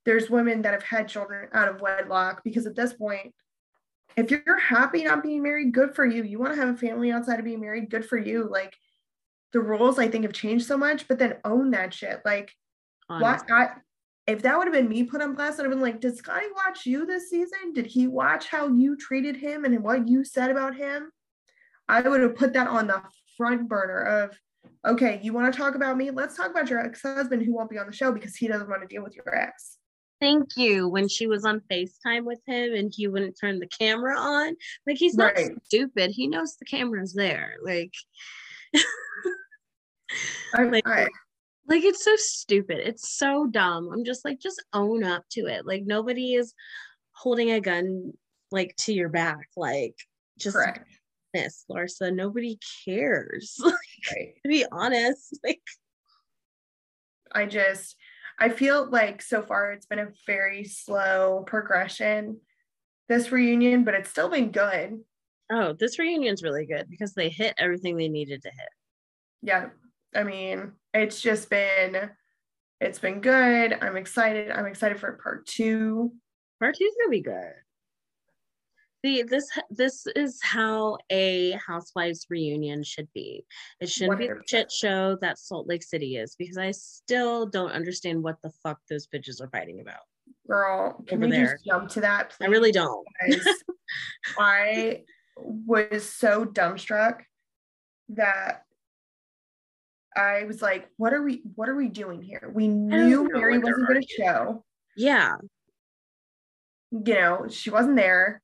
[0.05, 3.35] there's women that have had children out of wedlock because at this point
[4.17, 6.23] if you're happy not being married, good for you.
[6.23, 8.49] You want to have a family outside of being married, good for you.
[8.51, 8.77] Like
[9.53, 12.21] the rules I think have changed so much, but then own that shit.
[12.25, 12.53] Like
[13.07, 13.71] what I
[14.27, 16.47] if that would have been me put on blast, I'd have been like, did Scottie
[16.55, 17.73] watch you this season?
[17.75, 21.11] Did he watch how you treated him and what you said about him?
[21.89, 23.03] I would have put that on the
[23.43, 24.39] front burner of
[24.87, 26.11] okay, you want to talk about me?
[26.11, 28.83] Let's talk about your ex-husband who won't be on the show because he doesn't want
[28.83, 29.79] to deal with your ex
[30.23, 34.17] thank you when she was on FaceTime with him and he wouldn't turn the camera
[34.17, 34.55] on.
[34.87, 35.51] Like he's not right.
[35.65, 36.13] stupid.
[36.13, 37.57] He knows the camera's there.
[37.63, 37.93] Like
[40.55, 41.09] I, like, I,
[41.69, 42.79] like it's so stupid.
[42.79, 43.91] It's so dumb.
[43.93, 45.67] I'm just like just own up to it.
[45.67, 46.55] Like nobody is
[47.11, 48.13] holding a gun
[48.53, 49.49] like to your back.
[49.57, 49.97] Like
[50.39, 50.89] just correct.
[51.33, 52.15] This, Larsa.
[52.15, 53.57] Nobody cares.
[53.61, 53.75] like,
[54.17, 54.35] right.
[54.43, 55.63] To be honest, like
[57.33, 57.97] I just
[58.39, 62.41] I feel like so far it's been a very slow progression
[63.09, 65.01] this reunion, but it's still been good.
[65.51, 68.69] Oh, this reunion's really good because they hit everything they needed to hit.
[69.43, 69.69] Yeah.
[70.15, 72.11] I mean, it's just been
[72.81, 73.79] it's been good.
[73.81, 74.51] I'm excited.
[74.51, 76.13] I'm excited for part 2.
[76.59, 77.53] Part 2 is going to be good.
[79.05, 83.45] See, this this is how a housewives reunion should be.
[83.81, 84.21] It shouldn't 100%.
[84.21, 88.41] be the shit show that Salt Lake City is because I still don't understand what
[88.43, 90.03] the fuck those bitches are fighting about.
[90.47, 91.53] Girl, can we there.
[91.53, 92.31] just jump to that?
[92.31, 92.47] Please?
[92.47, 93.07] I really don't.
[94.39, 95.03] I
[95.37, 97.23] was so dumbstruck
[98.11, 98.63] that
[100.17, 102.53] I was like, what are we what are we doing here?
[102.55, 104.65] We knew Mary wasn't gonna show.
[104.97, 105.37] Yeah.
[106.93, 108.42] You know, she wasn't there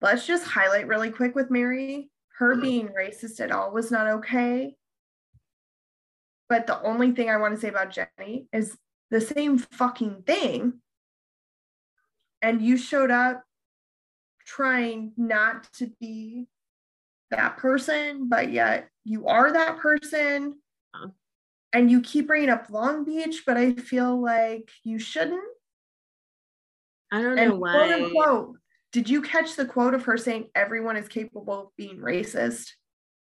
[0.00, 2.10] let's just highlight really quick with Mary.
[2.38, 2.62] Her mm-hmm.
[2.62, 4.76] being racist at all was not okay.
[6.48, 8.76] But the only thing I want to say about Jennie is
[9.10, 10.74] the same fucking thing.
[12.42, 13.42] And you showed up
[14.46, 16.46] trying not to be
[17.30, 20.56] that person, but yet you are that person.
[21.72, 25.42] And you keep bringing up Long Beach, but I feel like you shouldn't.
[27.12, 27.72] I don't know and why.
[27.72, 28.56] Quote unquote,
[28.92, 32.70] did you catch the quote of her saying everyone is capable of being racist?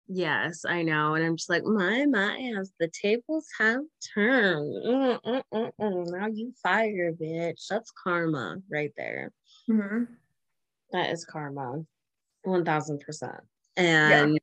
[0.08, 1.15] Yes, I know.
[1.15, 3.82] And I'm just like, my, my, as the tables have
[4.13, 4.76] turned.
[4.86, 6.06] Mm, mm, mm, mm.
[6.08, 7.67] now you fire, bitch.
[7.69, 9.32] That's karma right there.
[9.69, 10.04] Mm-hmm.
[10.91, 11.86] That is karma.
[12.45, 13.39] 1000%.
[13.78, 14.39] And yeah.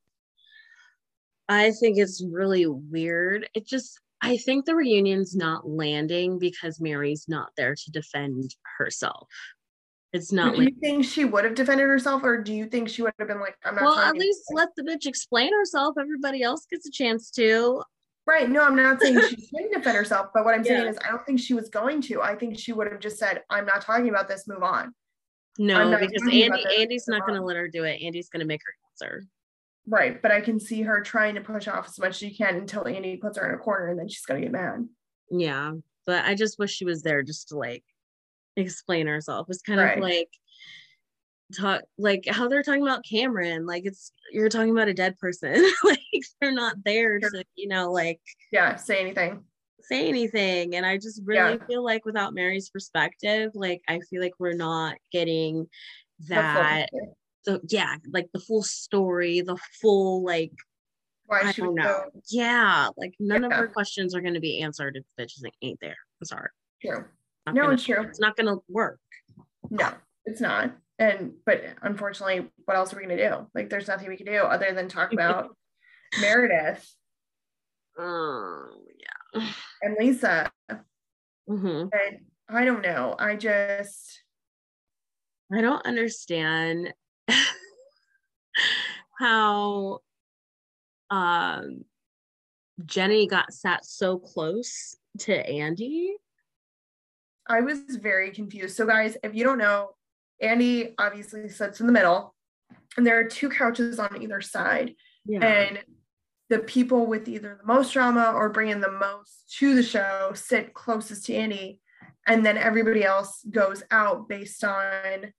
[1.50, 3.48] I think it's really weird.
[3.54, 9.28] It just, I think the reunion's not landing because Mary's not there to defend herself.
[10.12, 12.88] It's not do like you think she would have defended herself, or do you think
[12.88, 13.84] she would have been like, "I'm not"?
[13.84, 15.96] well, at least let the bitch explain herself.
[16.00, 17.82] Everybody else gets a chance to.
[18.26, 18.48] Right.
[18.48, 21.24] No, I'm not saying she shouldn't defend herself, but what I'm saying is I don't
[21.24, 22.20] think she was going to.
[22.20, 24.94] I think she would have just said, I'm not talking about this, move on.
[25.58, 28.02] No, because Andy Andy's not gonna let her do it.
[28.02, 29.24] Andy's gonna make her answer.
[29.86, 30.20] Right.
[30.20, 32.86] But I can see her trying to push off as much as she can until
[32.86, 34.86] Andy puts her in a corner and then she's gonna get mad.
[35.30, 35.72] Yeah.
[36.06, 37.84] But I just wish she was there just to like
[38.58, 39.46] explain herself.
[39.50, 39.96] It's kind Right.
[39.98, 40.28] of like
[41.56, 43.66] talk like how they're talking about Cameron.
[43.66, 45.52] Like it's you're talking about a dead person.
[45.84, 46.00] like
[46.40, 48.20] they're not there to, you know, like
[48.52, 49.44] Yeah, say anything.
[49.80, 50.74] say anything.
[50.74, 51.66] And I just really Yeah.
[51.66, 55.68] feel like without Mary's perspective, like I feel like we're not getting
[56.28, 56.88] that
[57.42, 60.52] so yeah, like the full story, the full like
[61.26, 61.84] Why I she don't know.
[61.84, 63.58] so Yeah, like none of Yeah.
[63.58, 65.96] her questions are gonna be answered if the bitch ain't there.
[66.20, 66.48] I'm sorry.
[66.82, 67.04] true.
[67.54, 68.02] No, gonna- it's true.
[68.02, 69.00] it's not gonna work.
[69.70, 69.92] No,
[70.24, 70.72] it's not.
[70.98, 73.46] And but unfortunately, what else are we gonna do?
[73.54, 75.56] Like there's nothing we can do other than talk about
[76.20, 76.88] Meredith
[77.98, 78.68] Oh
[79.34, 79.50] yeah.
[79.82, 80.50] and Lisa.
[81.46, 83.14] hmm And I don't know.
[83.18, 84.22] I just
[85.52, 86.92] I don't understand
[89.18, 90.00] how
[91.10, 91.84] um
[92.84, 96.16] Jennie got sat so close to Andy.
[97.48, 98.76] I was very confused.
[98.76, 99.90] So, guys, if you don't know,
[100.40, 102.34] Andy obviously sits in the middle,
[102.96, 104.94] and there are two couches on either side.
[105.24, 105.44] Yeah.
[105.44, 105.78] And
[106.48, 110.72] the people with either the most drama or bringing the most to the show sit
[110.74, 111.80] closest to Andy.
[112.26, 115.32] And then everybody else goes out based on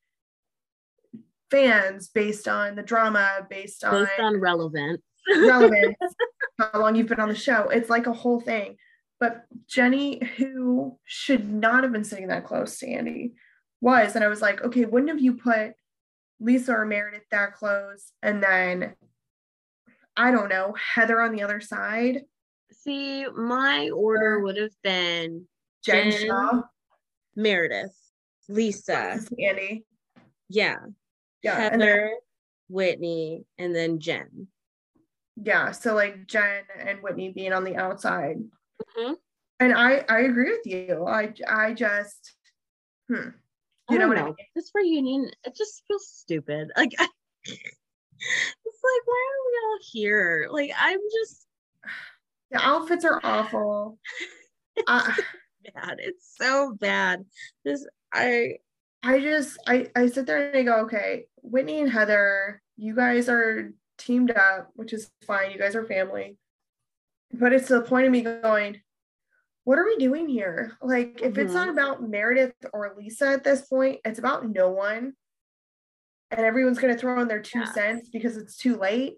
[1.52, 5.02] fans, based on the drama, based on Based on relevant.
[5.36, 5.96] relevance,
[6.60, 7.70] how long you've been on the show.
[7.70, 8.78] It's like a whole thing.
[9.20, 13.34] But Jennie, who should not have been sitting that close to Andy,
[13.82, 14.16] was.
[14.16, 15.74] And I was like, okay, wouldn't have you put
[16.40, 18.12] Lisa or Meredith that close?
[18.24, 18.96] And then,
[20.16, 22.22] I don't know, Heather on the other side,
[22.72, 25.48] See, my order would have been
[25.84, 26.28] Jen, Jen.
[26.28, 26.62] Shah,
[27.36, 27.96] Meredith,
[28.48, 29.86] Lisa, Andy.
[30.50, 30.76] yeah,
[31.42, 31.70] Yeah.
[31.72, 32.12] And then, Heather,
[32.70, 34.48] Whitney, and then Jen.
[35.36, 35.72] yeah.
[35.72, 38.38] So like Jen and Whitney being on the outside.
[38.98, 39.16] Mhm.
[39.60, 41.06] And I I agree with you.
[41.06, 42.34] I I just
[43.08, 43.30] hmm.
[43.90, 44.36] You know don't what I mean?
[44.56, 46.70] This reunion, it just feels stupid.
[46.78, 47.08] Like, I,
[47.46, 50.48] it's like, why are we all here?
[50.52, 51.48] Like, I'm just
[52.52, 54.00] The outfits are awful.
[54.88, 55.16] I,
[55.74, 55.98] bad.
[56.00, 57.26] It's so bad.
[57.64, 58.56] This, I,
[59.04, 63.30] I just I I sit there and I go, okay, Whitney and Heather, you guys
[63.30, 65.52] are teamed up, which is fine.
[65.52, 66.38] You guys are family.
[67.32, 68.82] But it's to the point of me going,
[69.64, 70.78] what are we doing here?
[70.82, 71.54] Like, if it's mm-hmm.
[71.54, 75.14] not about Meredith or Lisa at this point, it's about no one.
[76.32, 77.72] And everyone's gonna throw in their two Yeah.
[77.74, 79.18] cents because it's too late.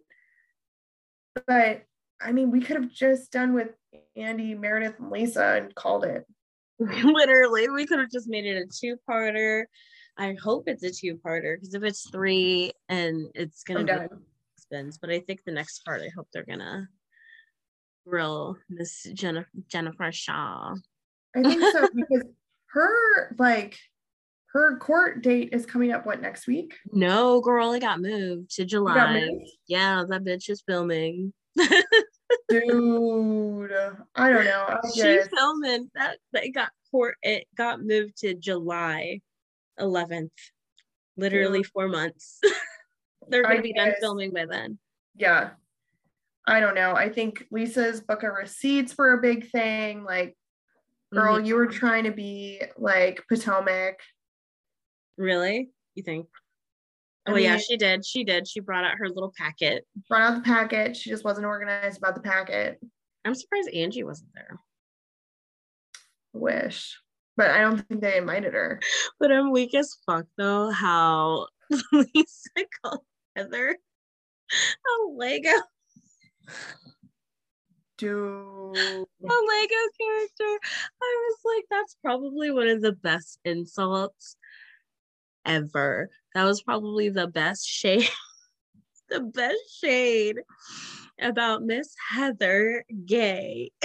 [1.47, 1.84] But
[2.19, 3.69] I mean, we could have just done with
[4.15, 6.26] Andy, Meredith, and Lisa and called it.
[6.80, 9.65] literally, we could have just made it a two-parter.
[10.17, 14.10] I hope it's a two-parter because if it's three and it's gonna be done.
[14.58, 16.88] spins, but I think the next part, I hope they're gonna
[18.08, 20.76] grill Miss Jennifer Jennifer Shah.
[21.36, 22.24] I think so because
[22.68, 23.78] her like
[24.54, 26.74] her court date is coming up what next week?
[26.92, 29.20] No, girl, it got moved to July.
[29.20, 29.50] moved?
[29.68, 31.34] Yeah, that bitch is filming.
[32.50, 33.72] Dude,
[34.16, 34.80] I don't know.
[34.94, 36.18] She's filming that.
[36.34, 37.16] That got court.
[37.22, 39.22] It got moved to July
[39.80, 40.32] 11th.
[41.18, 42.40] Literally four months.
[43.28, 44.80] They're gonna be done filming by then.
[45.16, 45.52] yeah.
[46.52, 46.94] I don't know.
[46.94, 50.04] I think Lisa's book of receipts were a big thing.
[50.04, 50.38] Like,
[51.14, 51.46] girl, Mhm.
[51.46, 54.00] you were trying to be like Potomac.
[55.18, 55.72] Really?
[55.96, 56.28] You think?
[57.26, 58.06] I Oh yeah, she did.
[58.06, 58.48] She did.
[58.48, 59.88] She brought out her little packet.
[60.10, 60.97] Brought out the packet.
[60.97, 62.80] She just wasn't organized about the packet.
[63.24, 64.60] I'm surprised Angie wasn't there.
[66.34, 66.99] Wish.
[67.38, 68.80] But I don't think they invited her.
[69.20, 70.70] But I'm weak as fuck though.
[70.72, 71.47] How
[71.93, 72.49] Lisa
[72.84, 73.78] called Heather
[74.52, 75.49] a Lego
[77.98, 78.12] Dude.
[78.76, 80.60] a Lego character.
[81.02, 84.36] I was like, that's probably one of the best insults
[85.46, 86.10] ever.
[86.34, 88.08] That was probably the best shade,
[89.10, 90.38] the best shade
[91.22, 93.72] about Miss Heather Gay.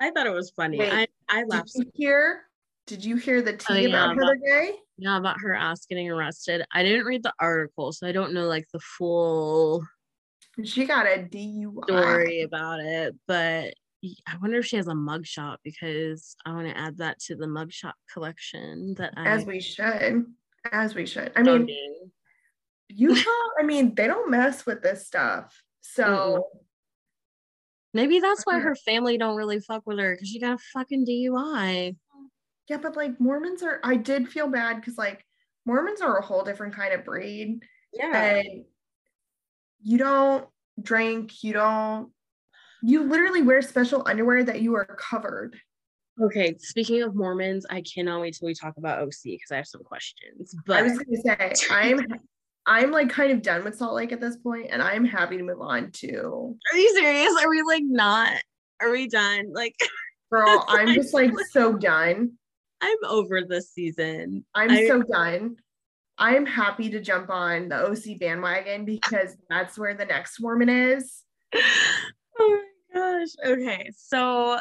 [0.00, 0.78] I thought it was funny.
[0.78, 1.72] Wait, I, I Did laughed.
[1.74, 2.42] you hear?
[2.86, 4.74] Did you hear the oh, tea Oh, yeah, about about- Heather Gay?
[4.98, 6.64] Yeah, about her ass getting arrested.
[6.72, 9.86] I didn't read the article, so I don't know like the full
[10.64, 11.84] She got a DUI.
[11.84, 13.14] story about it.
[13.26, 13.74] But
[14.26, 17.46] I wonder if she has a mugshot because I want to add that to the
[17.46, 20.26] mugshot collection that I As we should.
[20.72, 21.32] As we should.
[21.36, 22.10] I mean, studying.
[22.88, 23.30] Utah,
[23.60, 25.62] I mean, they don't mess with this stuff.
[25.82, 26.46] So
[27.94, 28.68] maybe that's why uh-huh.
[28.68, 31.96] her family don't really fuck with her because she got a fucking DUI.
[32.68, 35.24] yeah, but like Mormons are I did feel bad because like
[35.64, 37.62] Mormons are a whole different kind of breed.
[37.92, 38.36] Yeah.
[38.36, 38.64] and
[39.86, 40.46] you don't
[40.82, 42.10] drink, you don't
[42.82, 45.58] you literally wear special underwear that you are covered.
[46.20, 49.66] Okay, speaking of Mormons, I cannot wait till we talk about OC because I have
[49.66, 50.54] some questions.
[50.66, 52.04] But I was gonna say I'm
[52.66, 55.44] I'm like kind of done with Salt Lake at this point, and I'm happy to
[55.44, 57.32] move on to are you serious?
[57.40, 58.32] Are we like not?
[58.80, 59.52] Are we done?
[59.52, 59.76] Like
[60.32, 60.64] girl.
[60.68, 62.32] I'm just like so done.
[62.80, 64.44] I'm over this season.
[64.52, 65.56] I'm I- so done.
[66.18, 71.22] I'm happy to jump on the OC bandwagon because that's where the next Mormon is.
[72.38, 72.62] oh
[72.92, 73.28] my gosh.
[73.44, 73.90] Okay.
[73.96, 74.58] So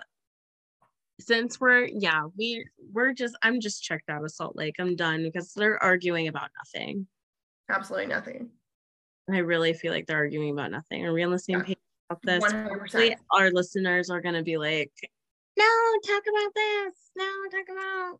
[1.22, 4.76] since we're yeah, we we're just I'm just checked out of Salt Lake.
[4.80, 7.08] I'm done because they're arguing about nothing.
[7.70, 8.49] Absolutely nothing.
[9.32, 11.06] I really feel like they're arguing about nothing.
[11.06, 11.66] Are we on the same Yeah.
[11.66, 11.78] page
[12.10, 12.43] about this?
[12.43, 13.16] 100%.
[13.32, 14.91] Our listeners are gonna be like,
[15.58, 15.66] no,
[16.06, 16.93] talk about this.
[17.16, 18.20] No, talk about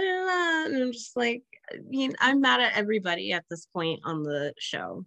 [0.00, 0.64] da, da.
[0.66, 1.42] and I'm just like,
[1.72, 5.04] I mean, I'm mad at everybody at this point on the show.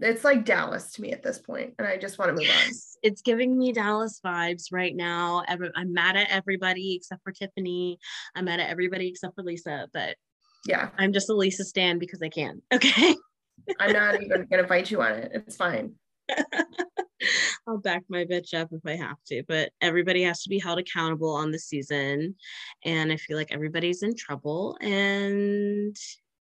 [0.00, 2.72] It's like Dallas to me at this point, and I just want to move on.
[3.02, 5.42] It's giving me Dallas vibes right now.
[5.48, 7.98] Every, I'm mad at everybody except for Tiffany.
[8.34, 10.16] I'm mad at everybody except for Lisa, but
[10.64, 12.62] Yeah, I'm just a Lisa stan because I can.
[12.72, 13.14] Okay.
[13.78, 15.32] I'm not even gonna fight you on it.
[15.34, 15.94] It's fine.
[17.66, 20.78] I'll back my bitch up if I have to, but everybody has to be held
[20.78, 22.34] accountable on the season.
[22.84, 24.78] And I feel like everybody's in trouble.
[24.80, 25.94] And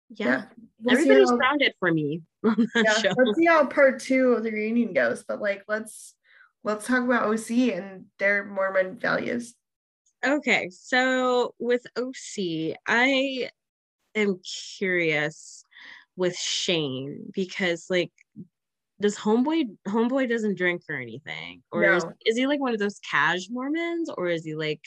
[0.09, 0.45] yeah,
[0.81, 3.13] We'll everybody's how- grounded for me on that yeah, show.
[3.15, 5.23] let's see how part two of the reunion goes.
[5.27, 6.15] But like, let's
[6.63, 9.53] let's talk about OC and their Mormon values.
[10.25, 13.49] Okay, so with OC, I
[14.15, 14.39] am
[14.77, 15.63] curious
[16.15, 18.11] with Shane because like
[19.04, 22.14] does homeboy homeboy doesn't drink or anything or is, No.
[22.26, 24.82] is he like one of those cash mormons or is he like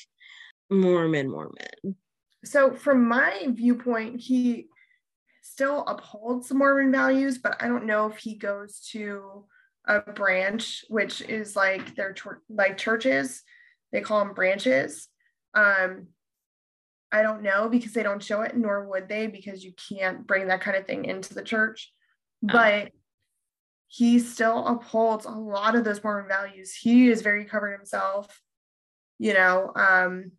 [0.70, 1.96] mormon mormon
[2.44, 4.66] So from my viewpoint, he
[5.42, 9.44] still upholds the Mormon values, but I don't know if he goes to
[9.86, 13.42] a branch, which is like their chur- like churches.
[13.92, 15.08] They call them branches.
[15.54, 16.08] Um,
[17.12, 20.48] I don't know because they don't show it, nor would they, because you can't bring
[20.48, 21.92] that kind of thing into the church.
[22.42, 22.92] But
[23.88, 26.74] he still upholds a lot of those Mormon values.
[26.74, 28.42] He is very covered himself.
[29.18, 30.32] You know, um,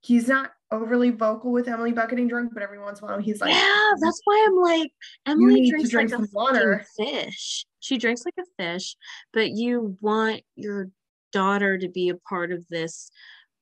[0.00, 3.40] he's not overly vocal with Emily bucketing drunk, but every once in a while he's
[3.40, 4.90] like, yeah that's why i'm like
[5.26, 6.84] emily drinks drink like a water.
[6.96, 8.96] fish she drinks like a fish
[9.34, 10.88] but you want your
[11.30, 13.10] daughter to be a part of this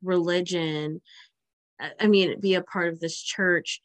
[0.05, 1.01] religion
[1.99, 3.81] I- mean be a part of this church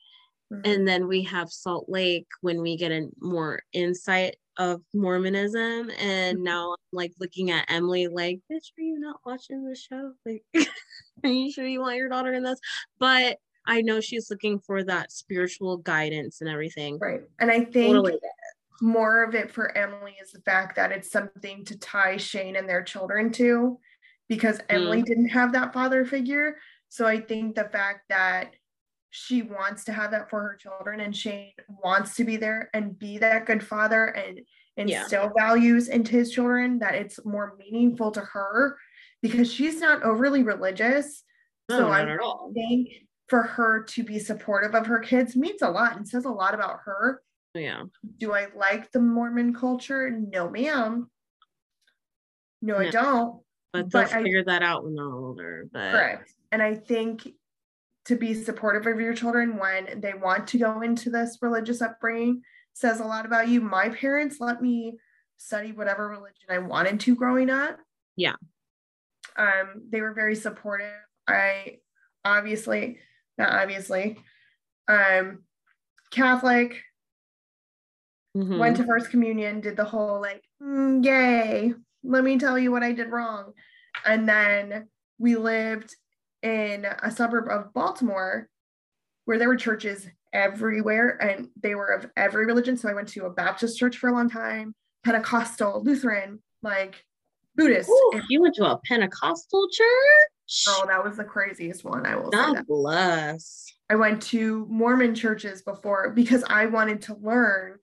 [0.53, 0.61] Mhm.
[0.67, 5.91] and then we have Salt Lake when we get a more insight of Mormonism.
[5.99, 6.43] And Mhm.
[6.43, 10.13] now I'm like looking at Emily, like, bitch, are you not watching the show?
[10.25, 10.43] Like,
[11.23, 12.59] are you sure you want your daughter in this?
[12.99, 16.99] But I know she's looking for that spiritual guidance and everything.
[16.99, 17.21] right.
[17.39, 18.19] And I think Totally.
[18.81, 22.69] more of it for Emily is the fact that it's something to tie Shane and
[22.69, 23.79] their children to
[24.29, 26.57] because Emily didn't have that father figure.
[26.89, 28.55] So I think the fact that
[29.15, 31.53] she wants to have that for her children and Shane
[31.83, 34.41] wants to be there and be that good father and
[34.75, 35.01] Yeah.
[35.01, 38.77] instill values into his children that it's more meaningful to her
[39.21, 41.23] because she's not overly religious.
[41.69, 42.05] No, so I
[42.53, 42.89] think
[43.29, 46.53] for her to be supportive of her kids means a lot and says a lot
[46.53, 47.23] about her.
[47.53, 47.83] Yeah.
[48.17, 50.11] Do I like the Mormon culture?
[50.11, 51.09] No, ma'am.
[52.61, 53.41] No, I don't.
[53.71, 55.67] But they'll I- figure that out when they're older.
[55.71, 56.33] But Correct.
[56.51, 57.27] And I think
[58.05, 62.41] to be supportive of your children when they want to go into this religious upbringing
[62.73, 63.61] says a lot about you.
[63.61, 64.97] My parents let me
[65.37, 67.77] study whatever religion I wanted to growing up.
[68.15, 68.35] Yeah.
[69.37, 70.91] Um, they were very supportive.
[71.27, 71.79] I
[72.23, 72.99] obviously,
[73.37, 74.17] not obviously,
[74.87, 75.43] um,
[76.11, 76.81] Catholic,
[78.37, 78.59] Mhm.
[78.59, 82.83] went to first communion did the whole like "Mm, yay let me tell you what
[82.83, 83.53] i did wrong
[84.05, 85.95] and then we lived
[86.45, 88.47] in a suburb of baltimore
[89.25, 93.25] where there were churches everywhere and they were of every religion so i went to
[93.25, 97.03] a baptist church for a long time pentecostal lutheran like
[97.55, 100.63] buddhist Ooh, and- you went to a Pentecostal church?
[100.67, 103.65] oh that was the craziest one i will say that God bless.
[103.89, 107.79] i went to mormon churches before because i wanted to learn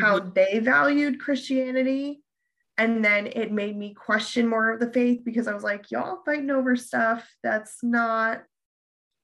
[0.00, 0.34] how Mhm.
[0.34, 2.21] they valued Christianity
[2.82, 6.18] and then it made me question more of the faith because I was like, y'all
[6.26, 8.42] fighting over stuff that's not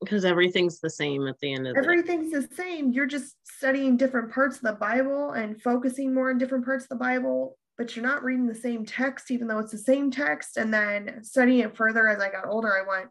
[0.00, 2.92] because everything's the same at the end of everything's the, the same.
[2.92, 6.90] You're just studying different parts of the Bible and focusing more on different parts of
[6.90, 10.56] the Bible, but you're not reading the same text, even though it's the same text.
[10.56, 13.10] And then studying it further as I got older, I went,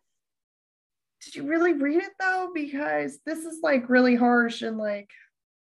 [1.26, 2.52] Did you really read it though?
[2.56, 5.10] Because this is like really harsh and like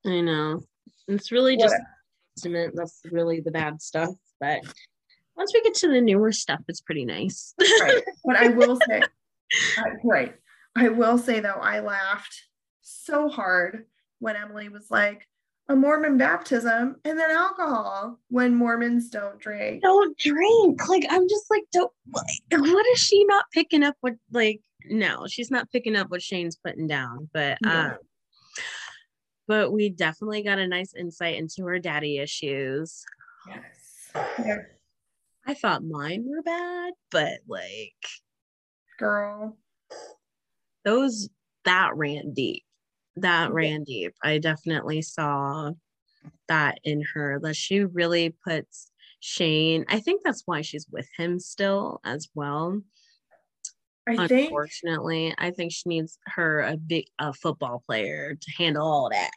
[0.04, 0.62] I know.
[1.08, 1.76] It's really just.
[2.44, 4.10] That's really the bad stuff.
[4.40, 4.62] But
[5.36, 7.54] once we get to the newer stuff, it's pretty nice.
[7.60, 8.04] right.
[8.26, 9.02] But I will say,
[9.78, 10.36] uh, right.
[10.76, 12.36] I will say though, I laughed
[12.82, 13.86] so hard
[14.20, 15.28] when Emily was like,
[15.70, 19.82] a Mormon baptism and then alcohol when Mormons don't drink.
[19.82, 20.88] Don't drink.
[20.90, 21.92] Like I'm just like, don't.
[22.52, 23.96] What is she not picking up?
[24.02, 24.62] What like?
[24.86, 27.30] No, she's not picking up what Shane's putting down.
[27.34, 27.72] But no.
[27.72, 27.98] um,
[29.48, 33.04] but we definitely got a nice insight into her daddy issues.
[33.48, 33.83] Yes.
[34.16, 34.58] Yeah.
[35.46, 37.94] I thought mine were bad, but like,
[38.98, 39.58] girl,
[40.86, 41.30] those
[41.66, 42.64] that ran deep.
[43.18, 43.54] That yeah.
[43.54, 44.14] ran deep.
[44.24, 45.72] I definitely saw
[46.48, 49.86] that in her that she really puts Shane.
[49.88, 52.82] I think that's why she's with him still as well.
[54.08, 58.52] I think Unfortunately, think, I think she needs her a big a football player to
[58.58, 59.32] handle all that.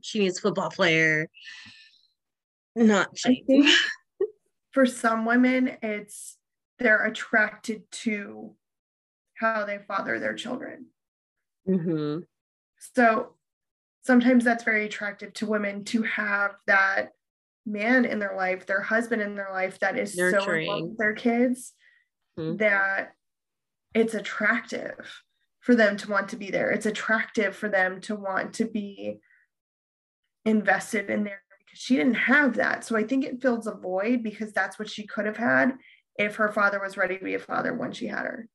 [0.00, 1.28] She needs a football player,
[2.74, 3.68] not Shane.
[4.70, 6.36] For some women, it's
[6.78, 8.54] they're attracted to
[9.34, 10.86] how they father their children.
[11.68, 12.20] Mm-hmm.
[12.94, 13.34] So
[14.02, 17.10] sometimes that's very attractive to women to have that
[17.66, 20.66] man in their life, their husband in their life that is Nurturing.
[20.66, 21.74] so in their kids
[22.38, 22.56] mm-hmm.
[22.56, 23.12] that
[23.94, 25.22] it's attractive
[25.60, 26.70] for them to want to be there.
[26.70, 29.20] It's attractive for them to want to be
[30.44, 31.40] invested in because
[31.80, 32.82] she didn't have that.
[32.84, 35.74] So I think it fills a void because that's what she could have had
[36.16, 38.48] if her father was ready to be a father when she had her.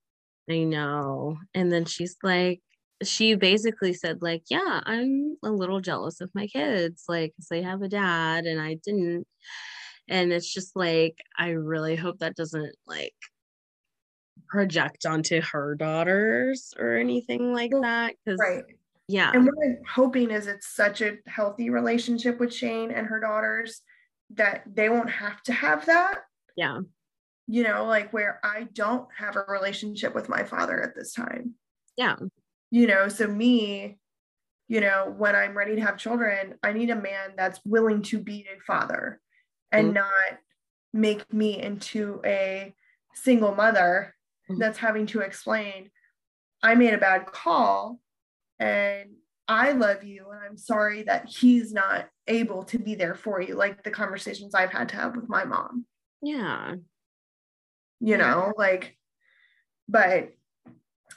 [0.50, 1.38] I know.
[1.54, 2.60] And then she's like,
[3.02, 7.62] she basically said, like, yeah, I'm a little jealous of my kids, like, because they
[7.62, 9.26] have a dad and I didn't.
[10.10, 13.16] And it's just like, I really hope that doesn't like
[14.50, 18.16] project onto her daughters or anything like that.
[18.28, 18.66] Cause right.
[19.08, 19.32] Yeah.
[19.34, 23.82] And what I'm hoping is it's such a healthy relationship with Shane and her daughters
[24.36, 26.20] that they won't have to have that.
[26.56, 26.80] Yeah.
[27.48, 31.56] You know, like where I don't have a relationship with my father at this time.
[31.98, 32.16] Yeah.
[32.72, 33.98] You know, so me,
[34.68, 38.20] you know, when I'm ready to have children, I need a man that's willing to
[38.20, 39.20] be a father
[39.72, 39.96] and mm-hmm.
[39.96, 40.40] not
[40.94, 42.74] make me into a
[43.14, 44.16] single mother
[44.50, 44.60] mm-hmm.
[44.60, 45.90] that's having to explain
[46.64, 48.00] I made a bad call
[48.60, 49.10] and
[49.48, 53.56] I love you and I'm sorry that he's not able to be there for you
[53.56, 55.86] like the conversations I've had to have with my mom.
[56.22, 56.76] Yeah.
[58.00, 58.98] You know, like
[59.88, 60.30] but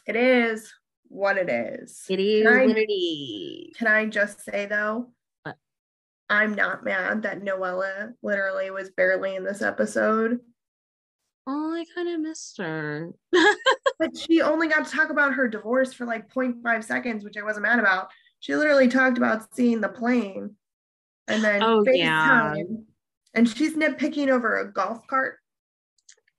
[0.07, 0.72] it is
[1.09, 2.05] what it is.
[2.09, 3.76] It is I, what it is.
[3.76, 5.12] Can I just say though,
[5.45, 5.57] what?
[6.28, 10.41] I'm not mad that Noella literally was barely in this episode.
[11.47, 13.11] Oh, I kind of missed her.
[13.99, 17.44] but she only got to talk about her divorce for like 0.5 seconds, which I
[17.44, 18.09] wasn't mad about.
[18.40, 20.57] She literally talked about seeing the plane
[21.28, 22.55] and then oh, yeah.
[23.34, 25.38] And she's nitpicking over a golf cart.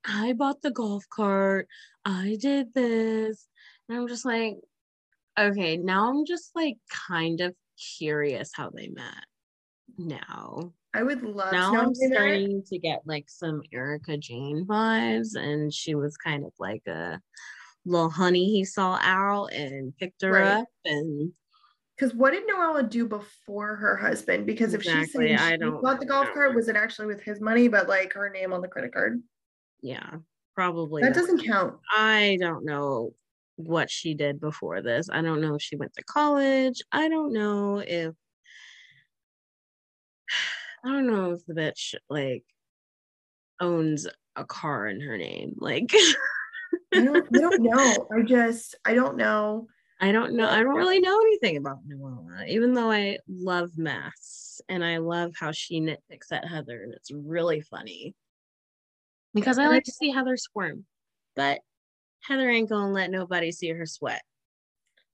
[0.06, 1.68] I bought the golf cart.
[2.06, 3.46] I did this.
[3.88, 4.56] And I'm just like,
[5.38, 6.78] okay, now I'm just like
[7.08, 7.54] kind of
[7.98, 9.26] curious how they met
[9.98, 10.74] now.
[10.98, 12.66] I would love now I'm starting that.
[12.70, 17.22] to get like some Erika Jayne vibes, and she was kind of like a
[17.86, 20.48] little honey he saw Al and picked her right.
[20.58, 21.32] up and
[21.96, 24.48] because what did Noella do before her husband?
[24.48, 27.22] Because if exactly, she's saying she don't, bought the golf cart, was it actually with
[27.22, 29.22] his money, but like her name on the credit card?
[29.82, 30.10] Yeah,
[30.56, 31.04] probably.
[31.04, 31.16] That not.
[31.16, 31.76] doesn't count.
[31.96, 33.14] I don't know
[33.56, 35.10] what she did before this.
[35.12, 36.82] I don't know if she went to college.
[36.92, 38.16] I don't know if
[40.84, 42.44] I don't know if the bitch like
[43.60, 45.56] owns a car in her name.
[45.58, 45.92] Like
[46.94, 48.08] I, don't, I don't know.
[48.16, 49.68] I just I don't know.
[50.00, 50.48] I don't know.
[50.48, 55.34] I don't really know anything about Noella, even though I love Mass and I love
[55.40, 58.14] how she nitpicks at Heather, and it's really funny
[59.34, 60.86] because I like to see Heather squirm,
[61.36, 61.62] but
[62.22, 64.22] Heather ain't gonna let nobody see her sweat.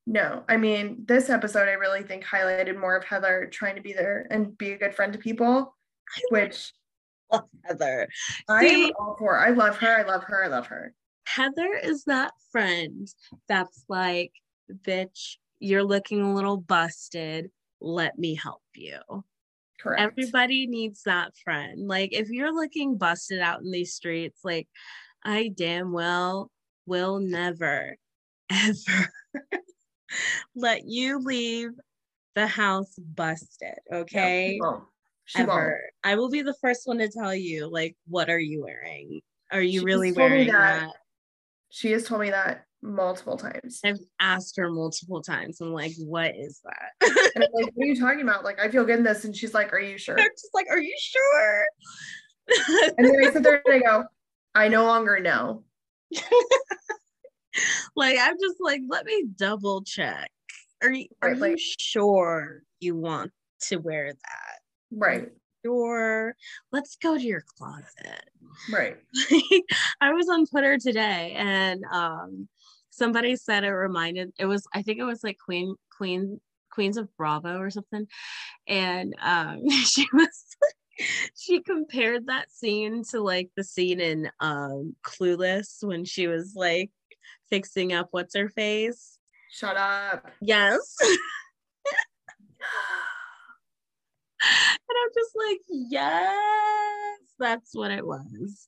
[0.06, 3.94] No, I mean, this episode I really think highlighted more of Heather trying to be
[3.94, 5.76] there and be a good friend to people,
[6.30, 6.74] which
[7.32, 8.10] love Heather.
[8.50, 9.40] I am all for.
[9.40, 10.00] I love her.
[10.00, 10.44] I love her.
[10.44, 10.94] I love her.
[11.26, 13.08] Heather is that friend
[13.48, 14.34] that's like,
[14.70, 17.50] bitch, you're looking a little busted.
[17.80, 19.00] Let me help you.
[19.80, 20.02] Correct.
[20.02, 21.88] Everybody needs that friend.
[21.88, 24.68] Like if you're looking busted out in these streets, like
[25.24, 26.52] I damn well
[26.86, 27.98] will never
[28.52, 29.10] ever
[30.56, 31.72] let you leave
[32.36, 33.76] the house busted.
[33.92, 34.54] Okay.
[34.54, 34.84] She won't.
[35.38, 35.80] ever.
[36.04, 39.22] I will be the first one to tell you, like, what are you wearing?
[39.52, 40.88] Are you She really just told me wearing that.
[40.88, 40.94] that?
[41.70, 43.80] She has told me that multiple times.
[43.84, 45.62] I've asked her multiple times.
[45.62, 47.32] I'm like, what is that?
[47.36, 48.44] And I'm like, what are you talking about?
[48.44, 49.26] Like, I feel good in this.
[49.26, 50.20] And she's like, Are you sure?
[50.20, 51.66] I'm just like, are you sure?
[52.98, 54.04] And then I sit there and I go,
[54.54, 55.64] I no longer know.
[57.96, 60.30] like, I'm just like, let me double check.
[60.82, 63.32] Are you, are Right, you like- sure you want
[63.68, 64.60] to wear that?
[64.92, 65.30] Right.
[65.66, 66.36] Sure.
[66.74, 68.30] Let's go to your closet.
[68.72, 68.98] Right.
[70.02, 72.50] I was on Twitter today and um
[72.90, 77.08] somebody said it reminded it was I think it was like Queen Queen Queens of
[77.16, 78.06] Bravo or something
[78.68, 80.46] and um she was
[81.40, 86.92] she compared that scene to like the scene in um Clueless when she was like
[87.54, 89.20] fixing up what's her face.
[89.52, 90.32] Shut up.
[90.42, 90.96] Yes.
[91.02, 91.20] and
[94.90, 98.68] I'm just like, yes, that's what it was.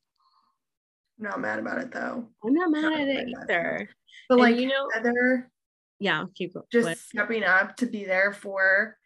[1.20, 2.28] I'm not mad about it though.
[2.46, 3.90] I'm not mad Not at it either.
[4.30, 5.50] But And like you know, Heather
[6.00, 6.68] yeah, keep going.
[6.72, 6.98] just What?
[7.00, 8.98] stepping up to be there for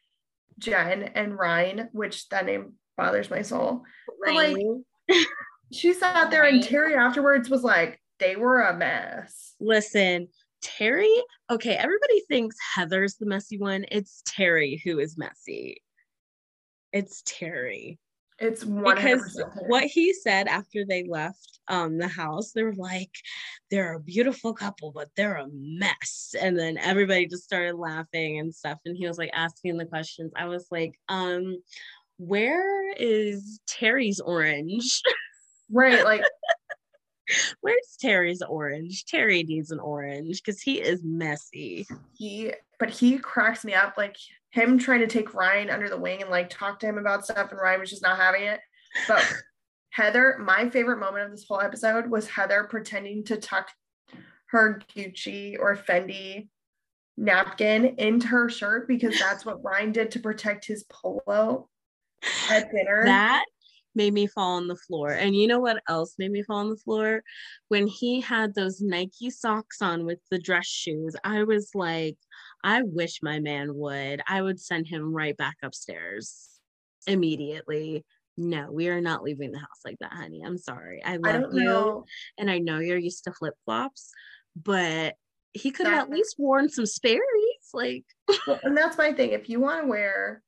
[0.57, 3.84] Jen and Ryan, which that name bothers my soul.
[4.25, 4.57] but, like.
[5.71, 9.55] She sat there and Terry afterwards was like, they were a mess.
[9.59, 10.28] Listen,
[10.61, 11.13] Terry.
[11.49, 13.86] Okay, everybody thinks Heather's the messy one.
[13.91, 15.82] It's Terry who is messy.
[16.91, 17.99] It's Terry.
[18.39, 23.11] It's because what he said after they left um the house they were like
[23.70, 28.55] they're a beautiful couple but they're a mess and then everybody just started laughing and
[28.55, 31.57] stuff and he was like asking the questions i was like um
[32.17, 35.01] where is terry's orange
[35.72, 36.24] right, like
[37.61, 43.63] where's terry's orange terry needs an orange because he is messy he but he cracks
[43.63, 44.15] me up like
[44.51, 47.51] him trying to take Ryan under the wing and like talk to him about stuff
[47.51, 48.59] and Ryan was just not having it.
[49.07, 49.23] But
[49.91, 53.69] Heather, my favorite moment of this whole episode was Heather pretending to tuck
[54.47, 56.47] her Gucci or Fendi
[57.17, 61.67] napkin into her shirt because that's what Ryan did to protect his polo
[62.49, 63.03] at dinner.
[63.05, 63.45] that
[63.96, 65.12] made me fall on the floor.
[65.12, 67.24] And you know what else made me fall on the floor?
[67.68, 72.18] When he had those Nike socks on with the dress shoes, I was like,
[72.64, 74.22] I wish my man would.
[74.28, 76.50] I would send him right back upstairs
[77.08, 78.06] immediately.
[78.38, 80.42] No, we are not leaving the house like that, honey.
[80.46, 81.02] I'm sorry.
[81.04, 81.64] I love I you.
[81.64, 82.06] know.
[82.38, 84.12] And I know you're used to flip flops,
[84.56, 85.16] but
[85.54, 87.20] he could have at least worn some Sperry's.
[87.74, 88.06] Like,
[88.48, 89.32] Well, and that's my thing.
[89.32, 90.42] If you want to wear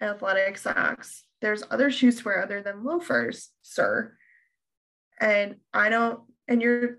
[0.00, 4.14] athletic socks, there's other shoes to wear other than loafers, sir.
[5.20, 6.98] And I don't, and you're,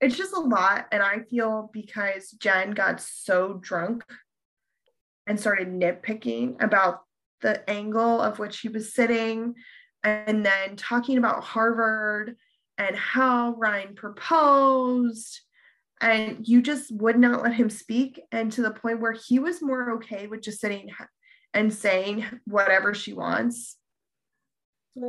[0.00, 0.86] it's just a lot.
[0.92, 4.04] And I feel because Jen got so drunk
[5.26, 7.00] and started nitpicking about
[7.40, 9.54] the angle of which he was sitting
[10.02, 12.36] and then talking about Harvard
[12.78, 15.40] and how Ryan proposed
[16.00, 19.62] and you just would not let him speak and to the point where he was
[19.62, 20.88] more okay with just sitting
[21.56, 23.76] and saying whatever she wants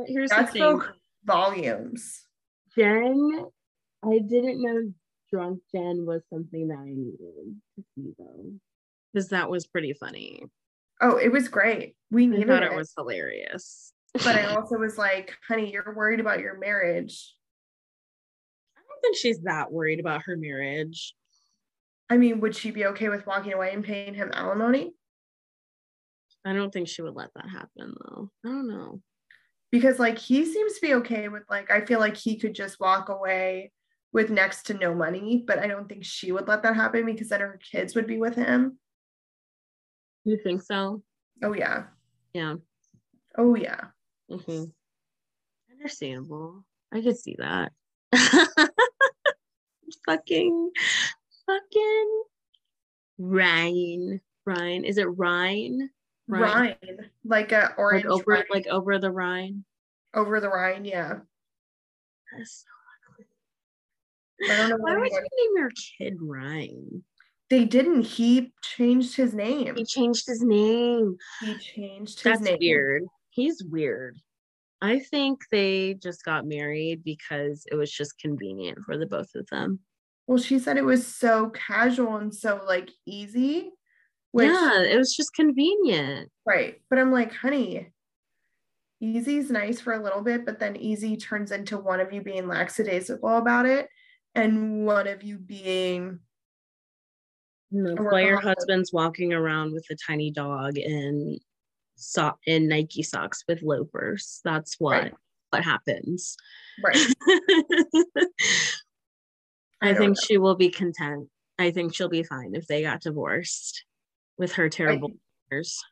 [0.06, 0.80] here's the thing.
[1.24, 2.24] volumes
[2.76, 3.44] Jen,
[4.04, 4.92] I didn't know
[5.32, 7.18] drunk Jen was something that I needed
[7.76, 8.52] to see though.
[9.12, 10.42] Because that was pretty funny.
[11.02, 13.92] oh it was great we I needed thought it, it was hilarious.
[14.14, 17.34] but i also was like honey you're worried about your marriage
[18.76, 21.14] I don't think she's that worried about her marriage.
[22.08, 24.92] i mean would she be okay with walking away and paying him alimony
[26.48, 28.30] I don't think she would let that happen though.
[28.44, 29.00] I don't know.
[29.70, 32.80] because like he seems to be okay with like i feel like he could just
[32.80, 33.70] walk away
[34.12, 37.28] with next to no money but i don't think she would let that happen because
[37.28, 38.78] then her kids would be with him
[40.24, 41.02] You think so?
[41.44, 41.84] oh yeah
[42.32, 42.54] Yeah.
[43.36, 43.88] oh yeah
[44.30, 44.64] hmm
[45.70, 46.64] Understandable.
[46.92, 47.70] I could see that.
[50.06, 50.70] fucking,
[51.46, 52.22] fucking
[53.18, 54.20] Ryan.
[54.46, 54.84] Ryan.
[54.84, 55.90] Is it Ryan?
[56.28, 56.76] Rhine,
[57.24, 58.44] like a orange Like over, Rhine.
[58.50, 59.64] like over the Rhine.
[60.14, 61.20] over the Rhine, yeah.
[62.36, 62.64] That's
[64.50, 67.04] I don't know Why why would you name your kid Ryan?
[67.50, 68.02] they didn't.
[68.02, 69.74] He changed his name.
[69.74, 71.16] He changed his name.
[71.40, 72.58] He changed his That's name.
[72.60, 73.04] weird.
[73.30, 74.18] He's weird.
[74.82, 79.46] I think they just got married because it was just convenient for the both of
[79.50, 79.80] them.
[80.26, 83.70] Well, she said it was so casual and so like easy
[84.32, 86.30] Which, yeah, it was just convenient.
[86.44, 86.80] Right.
[86.90, 87.92] But I'm like, honey,
[89.00, 92.46] easy's nice for a little bit, but then easy turns into one of you being
[92.46, 93.88] lackadaisical about it
[94.34, 96.20] and one of you being
[97.70, 101.38] why your husband's walking around with a tiny dog in
[101.96, 104.40] so in Nike socks with loafers.
[104.44, 105.14] That's what right.
[105.50, 106.36] what happens.
[106.82, 106.96] Right.
[109.80, 110.22] I, I think know.
[110.24, 111.28] she will be content.
[111.58, 113.84] I think she'll be fine if they got divorced
[114.38, 115.12] with her terrible
[115.50, 115.82] years.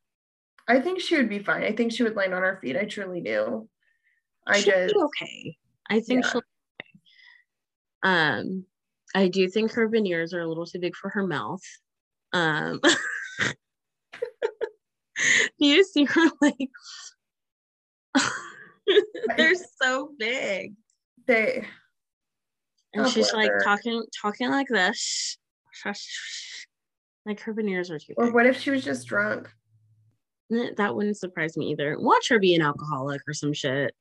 [0.69, 1.63] I think she would be fine.
[1.63, 2.77] I think she would land on her feet.
[2.77, 3.69] I truly do.
[4.47, 5.57] I she'll just okay.
[5.89, 6.31] I think yeah.
[6.31, 7.01] she'll okay.
[8.03, 8.65] Um
[9.15, 11.63] I do think her veneers are a little too big for her mouth.
[12.33, 12.81] Um
[15.59, 16.71] you see her like
[19.37, 20.75] they're so big.
[21.27, 21.67] They
[22.95, 23.61] and she's like her.
[23.63, 25.39] talking talking like this.
[27.27, 29.53] Like her veneers are too Or what if she was just drunk?
[30.49, 31.99] That wouldn't surprise me either.
[31.99, 33.95] Watch her be an alcoholic or some shit.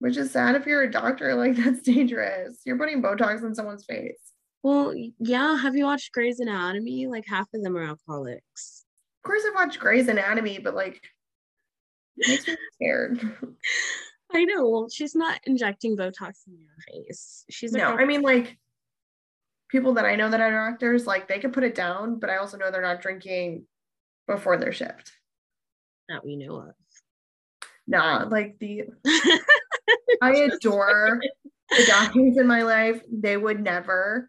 [0.00, 2.60] Which is sad if you're a doctor, like that's dangerous.
[2.64, 4.20] You're putting Botox in someone's face.
[4.62, 5.56] Well, yeah.
[5.56, 7.06] Have you watched Grey's Anatomy?
[7.06, 8.84] Like half of them are alcoholics.
[9.24, 11.02] Of course, I've watched Grey's Anatomy, but like,
[12.18, 13.18] makes me scared.
[14.32, 14.68] I know.
[14.68, 17.44] Well, she's not injecting Botox in your face.
[17.48, 17.96] She's no.
[17.96, 18.58] I mean, like,
[19.70, 22.36] people that I know that are doctors, like they can put it down, but I
[22.36, 23.64] also know they're not drinking
[24.26, 25.12] before they're shipped.
[26.08, 26.74] That we know of.
[27.86, 28.84] Nah, like the
[30.22, 31.20] I adore
[31.70, 33.02] the doctors in my life.
[33.10, 34.28] They would never.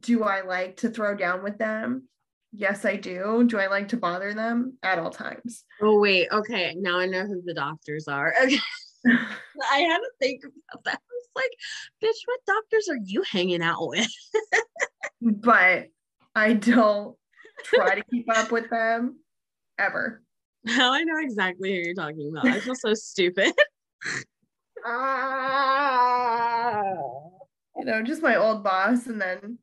[0.00, 2.08] Do I like to throw down with them?
[2.52, 3.44] Yes, I do.
[3.46, 5.64] Do I like to bother them at all times?
[5.82, 6.74] Oh wait, okay.
[6.78, 8.32] Now I know who the doctors are.
[8.42, 8.58] Okay.
[9.06, 11.00] I had to think about that.
[11.36, 11.50] Like,
[12.02, 14.08] bitch, what doctors are you hanging out with?
[15.22, 15.88] but
[16.34, 17.16] I don't
[17.64, 19.18] try to keep up with them
[19.78, 20.22] ever.
[20.64, 22.46] Now I know exactly who you're talking about.
[22.46, 23.52] I feel so stupid.
[24.86, 26.02] ah,
[27.76, 29.58] you know, just my old boss and then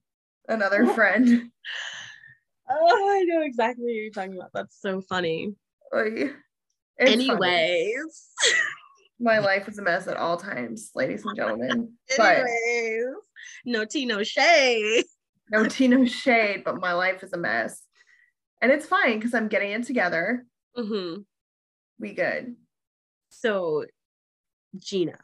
[0.47, 1.49] another friend.
[2.69, 4.51] Oh, I know exactly what you're talking about.
[4.53, 5.55] That's so funny.
[5.91, 6.35] Like,
[6.99, 8.29] Anyways.
[9.21, 11.93] My life is a mess at all times, ladies and gentlemen.
[12.19, 13.21] Anyways, but,
[13.65, 15.05] no tea, no shade.
[15.51, 17.83] No tea, no shade, but my life is a mess.
[18.61, 20.45] And it's fine because I'm getting it together.
[20.77, 21.21] Mm-hmm.
[21.99, 22.55] We good.
[23.29, 23.85] So,
[24.77, 25.17] Gina,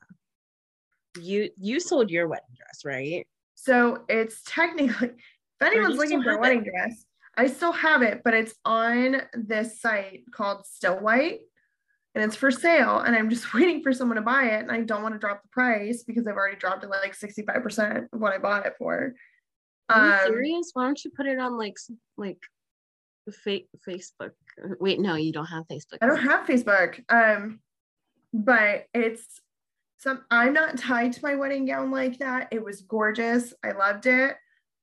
[1.19, 3.25] you you sold your wedding dress, right?
[3.55, 6.71] So it's technically, if anyone's looking for a wedding it?
[6.71, 11.39] dress, I still have it, but it's on this site called Still White
[12.17, 14.81] and it's for sale and i'm just waiting for someone to buy it and i
[14.81, 18.33] don't want to drop the price because i've already dropped it like 65% of what
[18.33, 19.13] i bought it for.
[19.89, 20.71] Are you um, serious?
[20.73, 21.77] Why don't you put it on like
[22.17, 22.39] like
[23.31, 24.31] fa- facebook?
[24.79, 25.99] Wait no you don't have facebook.
[26.01, 27.59] I don't have facebook um
[28.33, 29.25] but it's
[29.97, 32.47] some i'm not tied to my wedding gown like that.
[32.51, 33.53] It was gorgeous.
[33.63, 34.35] I loved it.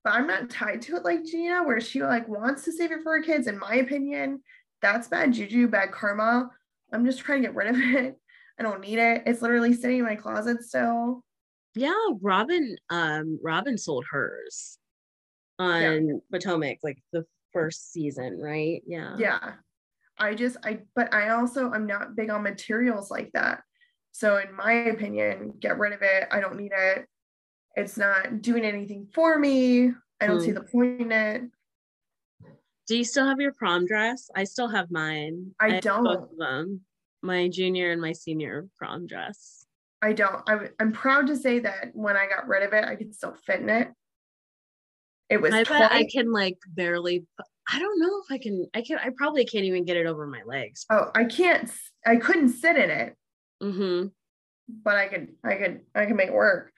[0.03, 3.03] But i'm not tied to it like gina where she like wants to save it
[3.03, 4.41] for her kids in my opinion.
[4.81, 6.49] That's bad juju bad karma
[6.95, 8.15] I'm just trying to get rid of it.
[8.57, 9.23] I don't need it.
[9.25, 11.23] It's literally sitting in my closet still.
[11.75, 14.77] Yeah, Robyn um Robyn sold hers
[15.59, 16.15] on yeah.
[16.31, 18.81] Potomac like the first season, right?
[18.87, 19.15] Yeah.
[19.19, 19.53] Yeah.
[20.17, 23.61] I just I but I also I'm not big on materials like that.
[24.13, 26.29] So in my opinion, get rid of it.
[26.31, 27.05] I don't need it.
[27.75, 29.91] It's not doing anything for me.
[30.21, 30.53] I don't see hmm.
[30.53, 31.41] the point in it.
[32.87, 34.29] Do you still have your prom dress?
[34.35, 35.51] I still have mine.
[35.59, 36.03] I, I don't.
[36.03, 36.81] Both of them.
[37.21, 39.65] My junior and my senior prom dress.
[40.01, 40.47] I don't.
[40.47, 43.33] I, I'm proud to say that when I got rid of it, I could still
[43.45, 43.87] fit in it.
[45.29, 45.53] It was.
[45.53, 47.25] I bet I can like barely.
[47.67, 48.67] I don't know if I can.
[48.75, 48.99] I can.
[48.99, 50.85] I probably can't even get it over my legs.
[50.91, 51.71] Oh, I can't.
[52.05, 53.15] I couldn't sit in it.
[53.63, 54.07] Mm-hmm.
[54.83, 55.29] But I could.
[55.43, 55.81] I could.
[55.95, 56.71] I can make it work.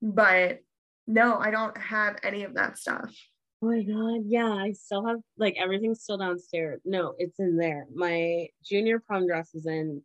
[0.00, 0.58] But
[1.06, 3.14] no, I don't have any of that stuff.
[3.62, 6.80] Oh my god, yeah, I still have like everything's still downstairs.
[6.84, 7.86] No, it's in there.
[7.94, 10.02] My junior prom dress is in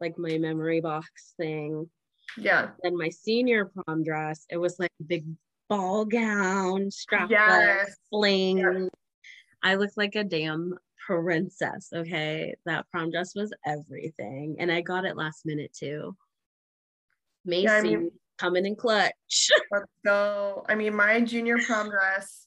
[0.00, 1.88] like my memory box thing.
[2.36, 2.70] Yeah.
[2.82, 5.24] Then my senior prom dress, it was like a big
[5.68, 7.96] ball gown, strapless, yes.
[8.10, 8.58] fling.
[8.58, 8.90] Yes.
[9.62, 10.74] I looked like a damn
[11.06, 11.90] princess.
[11.94, 12.54] Okay.
[12.66, 14.56] That prom dress was everything.
[14.58, 16.16] And I got it last minute too.
[17.44, 19.12] Macy yeah, I mean, coming in clutch.
[19.70, 20.66] Let's go.
[20.68, 22.45] I mean, my junior prom dress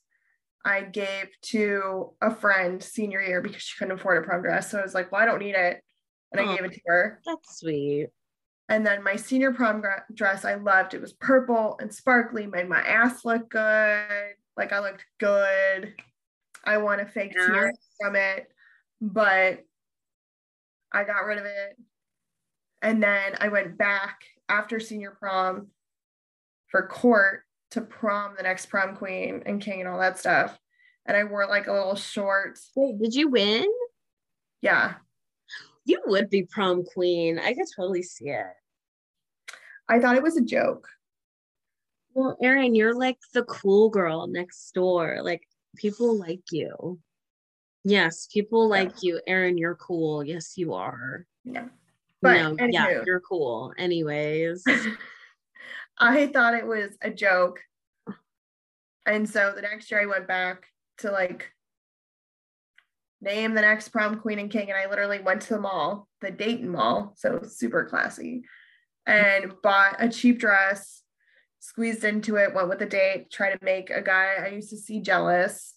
[0.70, 4.70] I gave to a friend senior year because she couldn't afford a prom dress.
[4.70, 5.82] So I was like, well, I don't need it.
[6.32, 7.20] And oh, I gave it to her.
[7.26, 8.10] That's sweet.
[8.70, 10.94] And then my senior prom dress, I loved.
[10.94, 14.36] It It was purple and sparkly, made my ass look good.
[14.56, 15.96] Like I looked good.
[16.64, 18.46] I want a fake tear from it,
[19.02, 19.64] but
[20.94, 21.78] I got rid of it.
[22.84, 25.70] And then I went back after senior prom
[26.68, 27.42] for court
[27.72, 30.58] to prom the next prom queen and king and all that stuff.
[31.06, 32.60] And I wore like a little short.
[32.76, 33.66] Wait, did you win?
[34.62, 34.96] Yeah.
[35.86, 37.40] You would be prom queen.
[37.40, 38.46] I could totally see it.
[39.88, 40.88] I thought it was a joke.
[42.14, 45.20] Well, Erin, you're like the cool girl next door.
[45.24, 45.44] Like
[45.78, 47.00] people like you.
[47.84, 48.84] Yes, people yeah.
[48.84, 49.22] like you.
[49.26, 50.24] Erin, you're cool.
[50.24, 51.26] Yes, you are.
[51.44, 51.66] Yeah.
[52.22, 53.74] But no, yeah, you're cool.
[53.78, 54.64] Anyways.
[56.00, 57.60] I thought it was a joke.
[59.06, 60.68] And so the next year I went back
[61.00, 61.52] to like
[63.22, 64.70] name the next prom queen and king.
[64.70, 67.14] And I literally went to the mall, the Dayton Mall.
[67.18, 68.44] So super classy.
[69.06, 71.02] And bought a cheap dress,
[71.60, 74.78] squeezed into it, went with a date, tried to make a guy I used to
[74.78, 75.76] see jealous.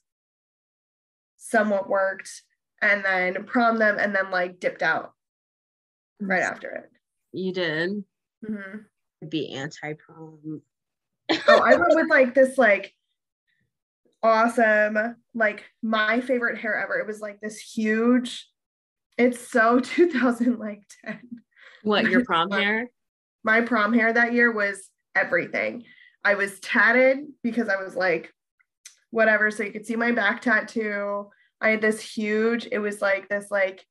[1.36, 2.42] Somewhat worked.
[2.80, 5.12] And then prom them and then like dipped out
[6.20, 6.90] right after it.
[7.32, 8.04] You did.
[8.44, 8.78] Mm-hmm
[9.28, 10.62] be anti prom.
[11.30, 12.94] oh, I went with like this like
[14.22, 16.98] awesome, like my favorite hair ever.
[16.98, 18.48] It was like this huge.
[19.18, 21.20] It's so 2000 like 10.
[21.82, 22.88] What your prom hair?
[23.44, 25.84] My prom hair that year was everything.
[26.24, 28.32] I was tatted because I was like,
[29.10, 29.50] whatever.
[29.50, 31.28] So you could see my back tattoo.
[31.60, 33.84] I had this huge, it was like this like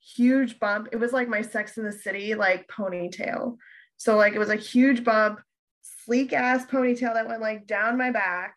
[0.00, 0.88] huge bump.
[0.92, 3.56] It was like my Sex in the City like ponytail.
[3.96, 5.40] So like it was a huge bump,
[6.04, 8.56] sleek ass ponytail that went like down my back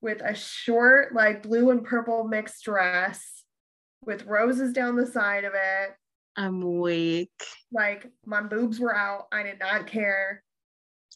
[0.00, 3.44] with a short like blue and purple mixed dress
[4.04, 5.94] with roses down the side of it.
[6.36, 7.30] I'm weak.
[7.70, 9.26] Like my boobs were out.
[9.32, 10.42] I did not care.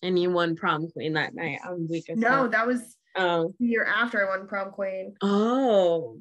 [0.03, 1.59] And you won prom queen that night.
[1.64, 2.05] I'm weak.
[2.14, 3.55] no, that was oh.
[3.59, 5.14] the year after I won prom queen.
[5.22, 6.18] Oh.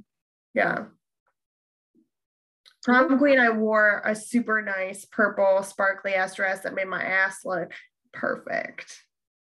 [0.53, 0.85] Yeah.
[2.85, 7.39] Prom queen, I wore a super nice purple sparkly ass dress that made my ass
[7.43, 7.73] look
[8.13, 9.01] perfect.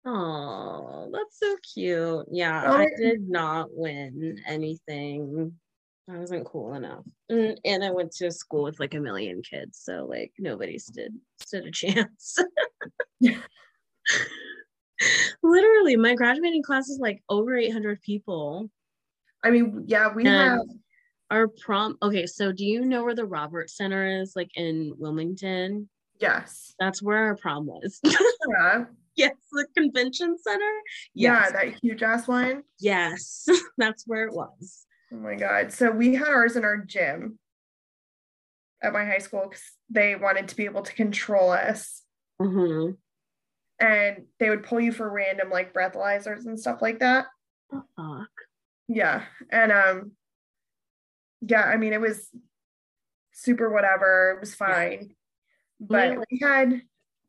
[0.06, 2.24] Oh, that's so cute.
[2.32, 5.52] Yeah, oh, I did not win anything.
[6.10, 7.04] I wasn't cool enough.
[7.28, 10.78] And, and I went to a school with like a million kids, so like nobody
[10.78, 12.38] stood stood a chance.
[15.42, 18.70] Literally, my graduating class is like over 800 people.
[19.44, 20.66] I mean, yeah, we and have
[21.30, 25.88] our prom okay so do you know where the robert center is like in wilmington?
[26.20, 26.74] Yes.
[26.80, 28.00] That's where our prom was.
[28.04, 28.84] Yeah.
[29.14, 30.72] Yes the convention center?
[31.14, 31.50] Yes.
[31.52, 32.62] yeah that huge ass one?
[32.80, 33.46] Yes
[33.78, 34.86] that's where it was.
[35.12, 35.72] Oh my god.
[35.72, 37.38] So we had ours in our gym
[38.82, 42.02] at my high school because they wanted to be able to control us.
[42.40, 42.92] Mm-hmm.
[43.80, 47.26] and they would pull you for random like breathalyzers and stuff like that.
[47.72, 48.30] Oh, fuck?
[48.88, 50.12] Yeah and um
[51.40, 52.28] yeah, I mean, it was
[53.32, 54.34] super whatever.
[54.36, 55.14] It was fine.
[55.80, 56.24] But really?
[56.30, 56.82] we had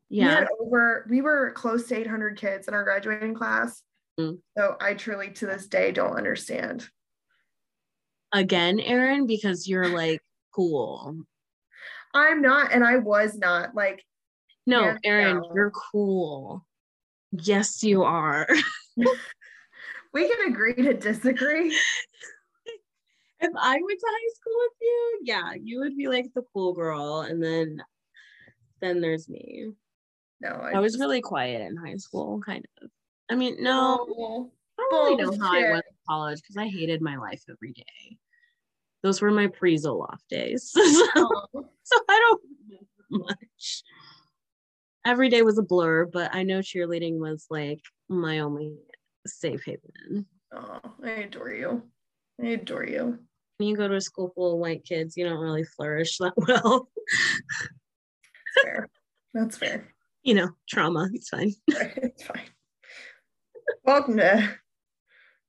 [0.10, 3.84] yeah we had over we were close to 800 kids in our graduating class.
[4.20, 4.39] Mm.
[4.57, 6.88] So I truly to this day don't understand.
[8.34, 10.22] Again, Erin, because you're like
[10.53, 11.24] cool.
[12.14, 14.03] I'm not, and I was not like.
[14.66, 16.66] No, Erin, you're cool.
[17.32, 18.47] Yes, you are.
[20.14, 21.76] we can agree to disagree.
[23.41, 26.73] If I went to high school with you, yeah, you would be like the cool
[26.73, 27.81] girl, and then
[28.81, 29.71] then there's me.
[30.41, 31.01] No, I, I was just...
[31.01, 32.89] really quiet in high school, kind of.
[33.31, 36.67] I mean, no, oh, I don't really know how I went to college because I
[36.67, 38.17] hated my life every day.
[39.03, 41.09] Those were my pre-Zoloft days, oh.
[41.15, 41.69] so, oh.
[41.83, 43.83] so I don't remember much.
[45.05, 47.79] Every day was a blur, but I know cheerleading was like
[48.09, 48.75] my only
[49.25, 50.25] safe haven.
[50.53, 51.83] Oh, I adore you.
[52.41, 53.19] I adore you
[53.60, 56.34] when you go to a school full of white kids, you don't really flourish that
[56.38, 56.89] well.
[58.55, 58.89] That's fair.
[59.34, 59.93] That's fair.
[60.24, 61.10] You know, trauma.
[61.14, 61.53] It's fine.
[61.68, 62.47] It's fine.
[63.84, 64.49] Welcome to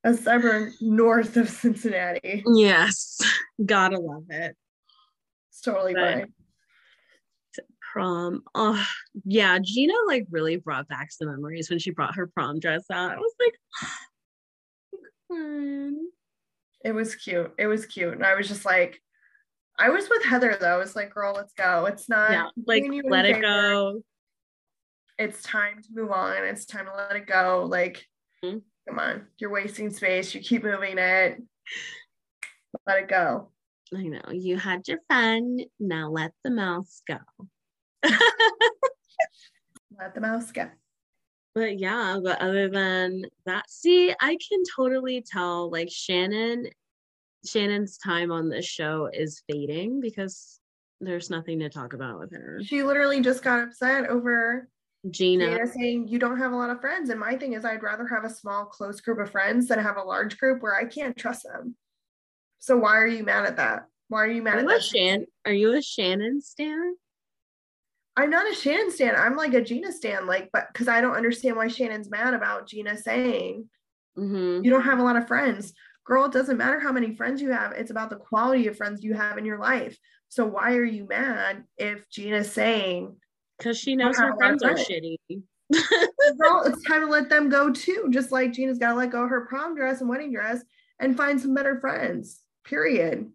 [0.03, 2.43] a suburb north of Cincinnati.
[2.47, 3.21] Yes.
[3.65, 4.57] Gotta love it.
[5.51, 6.35] It's totally but, fine.
[7.93, 8.43] Prom.
[8.55, 8.85] Oh
[9.25, 13.13] yeah, Gina like really brought back some memories when she brought her prom dress out.
[13.13, 13.55] I was like,
[15.33, 15.95] hmm.
[16.85, 17.53] It was cute.
[17.59, 18.15] It was cute.
[18.15, 19.01] And I was just like,
[19.79, 20.75] I was with Heather though.
[20.75, 21.87] I was like, girl, let's go.
[21.87, 24.03] It's not yeah, like let it go.
[25.19, 26.45] It's time to move on.
[26.45, 27.67] It's time to let it go.
[27.69, 28.07] Like,
[28.45, 28.59] mm-hmm.
[28.89, 30.35] come on, you're wasting space.
[30.35, 31.43] You keep moving it.
[32.87, 33.51] Let it go.
[33.95, 34.31] I know.
[34.31, 35.59] You had your fun.
[35.79, 37.19] Now let the mouse go.
[39.99, 40.71] let the mouse go
[41.55, 46.67] but yeah, but other than that, see, I can totally tell like Shannon
[47.45, 50.61] Shannon's time on this show is fading because
[51.01, 52.61] there's nothing to talk about with her.
[52.63, 54.69] She literally just got upset over
[55.09, 57.09] Gina, Gina saying you don't have a lot of friends.
[57.09, 59.97] And my thing is, I'd rather have a small, close group of friends than have
[59.97, 61.75] a large group where I can't trust them.
[62.59, 63.87] So why are you mad at that?
[64.09, 64.79] Why are you mad are at you that?
[64.79, 65.27] a Shan?
[65.47, 66.95] Are you a Shannon stan?
[68.17, 69.15] I'm not a Shannon stan.
[69.17, 70.27] I'm like a Gina stan.
[70.27, 73.69] Like, but because I don't understand why Shannon's mad about Gina saying
[74.19, 74.65] Mm-hmm.
[74.65, 75.73] you don't have a lot of friends.
[76.05, 77.73] Girl, it doesn't matter how many friends you have.
[77.73, 79.97] It's about the quality of friends you have in your life.
[80.29, 83.17] So why are you mad if Gina's saying,
[83.57, 85.17] Because she knows her friends are shitty.
[85.31, 88.09] well, it's time to let them go too.
[88.11, 90.61] Just like Gina's got to let go of her prom dress and wedding dress
[90.99, 92.41] and find some better friends.
[92.65, 93.31] Period.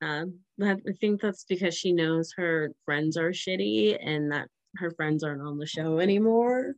[0.00, 4.90] Um, that I think that's because she knows her friends are shitty and that her
[4.90, 6.74] friends aren't on the show anymore.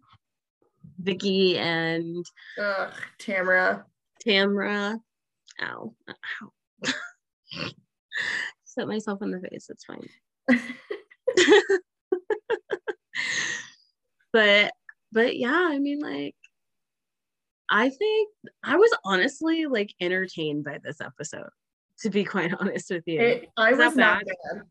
[0.98, 2.24] Vicki and
[2.60, 3.84] Ugh, Tamara.
[4.26, 4.98] Tamra.
[5.62, 5.94] Ow.
[6.08, 6.52] Ow.
[8.64, 9.70] Set myself in the face.
[9.70, 10.08] It's fine.
[14.32, 14.72] but
[15.12, 16.34] but yeah, I mean like
[17.70, 18.30] I think
[18.64, 21.50] I was honestly like entertained by this episode,
[22.00, 23.20] to be quite honest with you.
[23.20, 24.62] It, I was not bad.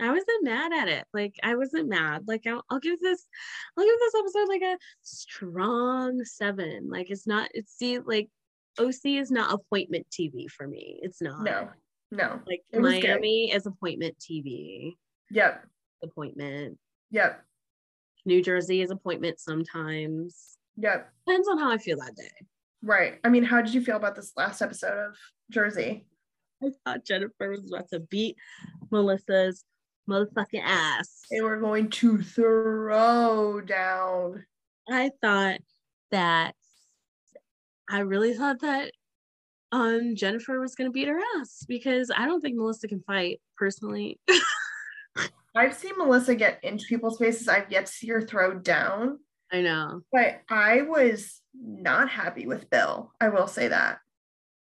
[0.00, 1.04] I wasn't mad at it.
[1.12, 2.22] Like I wasn't mad.
[2.26, 3.26] Like I'll, I'll give this,
[3.76, 6.88] I'll give this episode like a strong seven.
[6.90, 7.50] Like it's not.
[7.52, 8.28] It's see like
[8.78, 10.98] OC is not appointment TV for me.
[11.02, 11.42] It's not.
[11.42, 11.68] No,
[12.10, 12.40] no.
[12.46, 13.02] Like was good.
[13.02, 14.94] Miami is appointment TV.
[15.32, 15.66] Yep,
[16.02, 16.78] Appointment.
[17.10, 17.44] yep,
[18.24, 20.56] New Jersey is appointment sometimes.
[20.76, 21.12] yep.
[21.26, 22.46] Depends on how I feel that day.
[22.82, 23.18] Right.
[23.22, 25.16] I mean, how did you feel about this last episode of
[25.50, 26.06] Jersey?
[26.62, 28.36] I thought Jennifer was about to beat
[28.90, 29.64] Melissa's
[30.08, 31.22] motherfucking ass.
[31.30, 34.44] They were going to throw down.
[34.88, 35.60] I thought
[36.10, 36.54] that
[37.88, 38.92] I really thought that
[39.72, 44.18] um Jennifer was gonna beat her ass because I don't think Melissa can fight personally.
[45.54, 47.48] I've seen Melissa get into people's faces.
[47.48, 49.18] I've yet to see her throw down,
[49.52, 50.02] I know.
[50.12, 53.12] but I was not happy with Bill.
[53.20, 53.98] I will say that.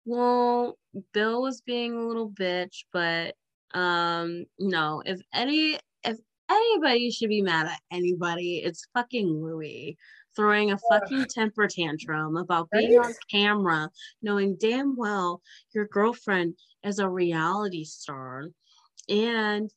[0.06, 0.78] Well,
[1.14, 3.36] Bill was being a little bitch, but
[3.74, 6.18] um no, if any if
[6.50, 9.96] anybody should be mad at anybody, it's fucking Luis
[10.36, 13.90] throwing a fucking temper tantrum about being on camera,
[14.22, 15.42] knowing damn well
[15.74, 18.46] your girlfriend is a reality star
[19.10, 19.72] and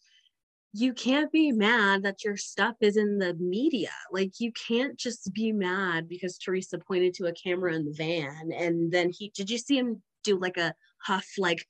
[0.72, 3.90] you can't be mad that your stuff is in the media.
[4.12, 8.50] Like you can't just be mad because Teresa pointed to a camera in the van
[8.56, 11.64] and then he did you see him do like a huff like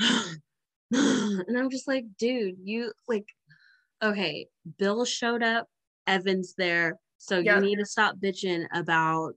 [0.00, 3.26] and I'm just like, dude, you like
[4.02, 5.66] okay, Bill showed up,
[6.06, 7.56] Evan's there, so Yeah.
[7.56, 9.34] you need to stop bitching about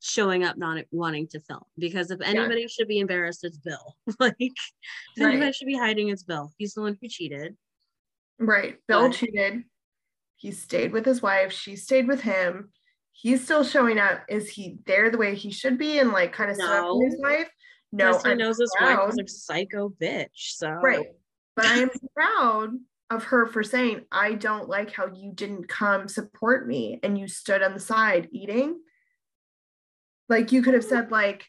[0.00, 4.34] showing up not wanting to film because if anybody should be embarrassed it's bill like
[4.40, 4.52] if
[5.20, 5.28] Right.
[5.28, 7.56] anybody should be hiding it's bill he's the one who cheated
[8.40, 8.76] Right.
[8.86, 9.64] Bill But- cheated.
[10.36, 11.52] He stayed with his wife.
[11.52, 12.70] She stayed with him.
[13.10, 14.22] He's still showing up.
[14.28, 17.28] Is he there the way he should be and like kind of for his No.
[17.28, 17.50] wife?
[17.92, 21.06] No, because he I'm knows his wife is a psycho bitch so Right.
[21.56, 22.70] But I am proud
[23.10, 27.26] of her for saying, I don't like how you didn't come support me and you
[27.26, 28.80] stood on the side eating.
[30.28, 31.46] Like you could have said, like,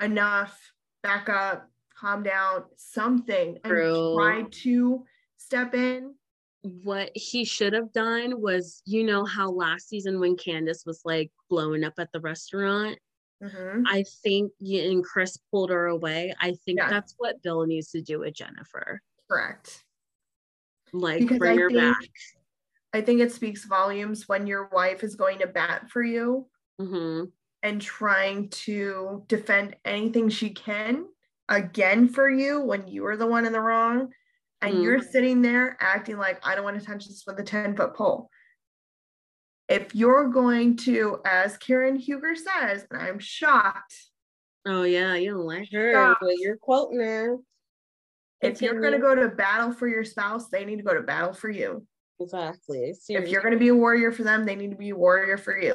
[0.00, 0.58] enough,
[1.02, 4.14] back up, calm down, something, and True.
[4.16, 5.04] tried to
[5.36, 6.14] step in.
[6.62, 11.30] what he should have done was you know how last season when candiace was like
[11.50, 12.96] blowing up at the restaurant
[13.42, 13.82] Mhm.
[13.86, 16.88] i think and chris pulled her away i think Yeah.
[16.88, 19.84] that's what bill needs to do with jennifer Correct.
[20.92, 22.08] like Because bring I her think back
[22.94, 27.24] I think it speaks volumes when your wife is going to bat for you hmm
[27.62, 31.06] and trying to defend anything she can
[31.48, 34.12] again for you when you are the one in the wrong.
[34.60, 34.82] And Mm.
[34.82, 37.94] you're sitting there acting like, I don't want to touch this with a 10 foot
[37.94, 38.28] pole.
[39.72, 43.94] If you're going to, as Karen Huger says, and I'm shocked,
[44.66, 47.36] oh yeah you don't like her but you're quoting her
[48.42, 51.00] if you're going to go to battle for your spouse, they need to go to
[51.00, 51.86] battle for you.
[52.20, 54.96] exactly If you're going to be a warrior for them, they need to be a
[54.96, 55.74] warrior for you.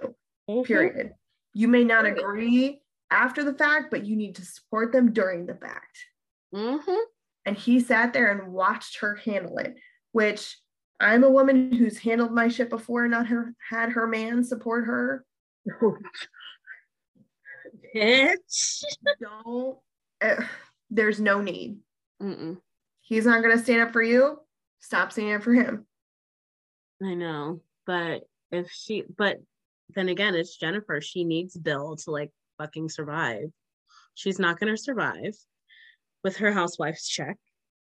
[0.49, 0.65] Mhm.
[0.65, 1.13] period.
[1.53, 5.55] You may not agree after the fact, but you need to support them during the
[5.55, 5.97] fact.
[6.53, 7.03] Mhm.
[7.45, 9.75] And he sat there and watched her handle it,
[10.11, 10.61] which
[10.99, 14.85] I'm a woman who's handled my shit before and not her had her man support
[14.85, 15.25] her.
[17.95, 18.83] bitch
[19.19, 19.77] Don't
[20.21, 20.43] eh,
[20.89, 21.77] there's no need.
[22.21, 22.57] Mm-mm.
[23.01, 24.39] He's not gonna stand up for you.
[24.79, 25.85] Stop standing up for him.
[27.03, 29.37] I know, but if she, but
[29.95, 30.99] then again, it's Jennifer.
[31.01, 33.51] She needs Bill to like fucking survive.
[34.15, 35.35] She's not gonna survive.
[36.23, 37.37] with her housewife's check.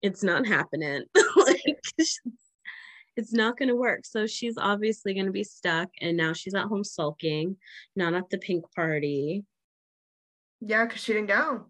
[0.02, 1.04] It's not happening.
[1.36, 1.80] like,
[3.16, 4.04] it's not going to work.
[4.04, 5.88] So she's obviously going to be stuck.
[6.00, 7.56] And now she's at home sulking,
[7.96, 9.44] not at the pink party.
[10.60, 11.66] Yeah, because she didn't go.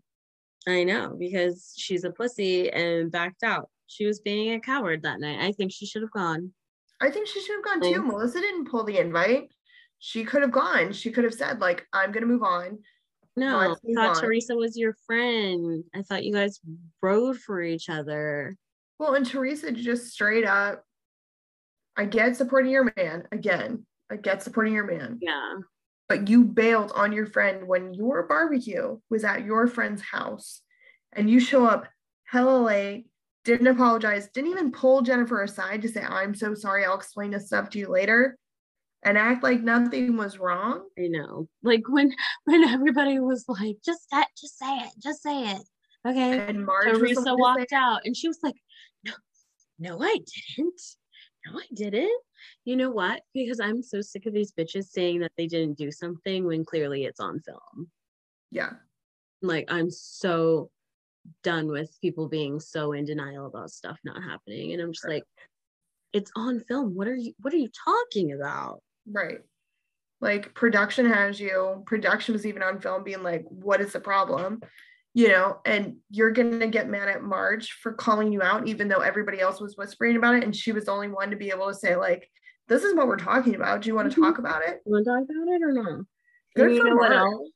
[0.68, 3.70] I know, because she's a pussy and backed out.
[3.86, 5.40] She was being a coward that night.
[5.40, 6.52] I think she should have gone.
[7.00, 8.02] I think she should have gone too.
[8.02, 9.50] Melissa didn't pull the invite.
[10.00, 10.92] She could have gone.
[10.92, 12.78] She could have said, like, I'm going to move on.
[13.36, 14.20] No, I thought on.
[14.22, 15.82] Teresa was your friend.
[15.94, 16.60] I thought you guys
[17.00, 18.56] rode for each other.
[18.98, 20.84] Well, and Teresa just straight up,
[22.00, 23.84] I get supporting your man again.
[24.10, 25.18] I get supporting your man.
[25.20, 25.56] Yeah.
[26.08, 30.62] But you bailed on your friend when your barbecue was at your friend's house
[31.12, 31.86] and you show up
[32.24, 33.10] hella late,
[33.44, 37.48] didn't apologize, didn't even pull Jennifer aside to say, I'm so sorry, I'll explain this
[37.48, 38.38] stuff to you later
[39.02, 40.88] and act like nothing was wrong.
[40.98, 41.48] I know.
[41.62, 45.62] Like when when everybody was like, just that, just say it, just say it.
[46.08, 46.38] Okay.
[46.48, 48.56] And Marge Teresa walked out and she was like,
[49.04, 49.12] No,
[49.78, 50.16] no, I
[50.56, 50.80] didn't.
[51.46, 52.20] No, I didn't.
[52.64, 53.22] You know what?
[53.34, 57.04] Because I'm so sick of these bitches saying that they didn't do something when clearly
[57.04, 57.90] it's on film.
[58.50, 58.70] Yeah.
[59.42, 60.70] Like I'm so
[61.42, 64.72] done with people being so in denial about stuff not happening.
[64.72, 65.14] And I'm just right.
[65.14, 65.24] like,
[66.12, 66.94] it's on film.
[66.94, 68.82] What are you what are you talking about?
[69.10, 69.38] Right.
[70.20, 74.60] Like production has you, production was even on film being like, what is the problem?
[75.12, 79.00] You know, and you're gonna get mad at Marge for calling you out, even though
[79.00, 80.44] everybody else was whispering about it.
[80.44, 82.30] And she was the only one to be able to say, like,
[82.68, 83.82] this is what we're talking about.
[83.82, 84.24] Do you want to mm-hmm.
[84.24, 84.80] talk about it?
[84.86, 86.04] You want to talk about it or not?
[86.54, 87.10] Good and you know Marge.
[87.10, 87.50] what else?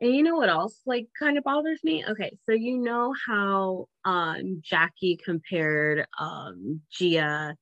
[0.00, 2.04] And you know what else like kind of bothers me?
[2.06, 7.56] Okay, so you know how um Jackie compared um Gia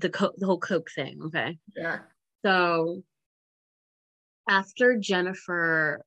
[0.00, 1.58] the co- the whole Coke thing, okay?
[1.76, 1.98] Yeah.
[2.44, 3.02] So
[4.48, 6.04] after Jennifer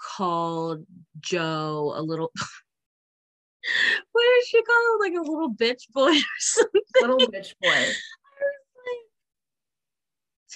[0.00, 0.84] called
[1.20, 2.32] Joe a little
[4.12, 5.00] what did she call him?
[5.00, 6.80] Like a little bitch boy or something.
[7.00, 7.84] Little bitch boy.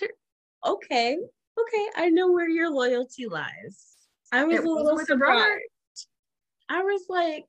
[0.66, 3.97] Okay, okay, I know where your loyalty lies.
[4.30, 5.62] I was it a little surprised.
[6.68, 7.47] I was like,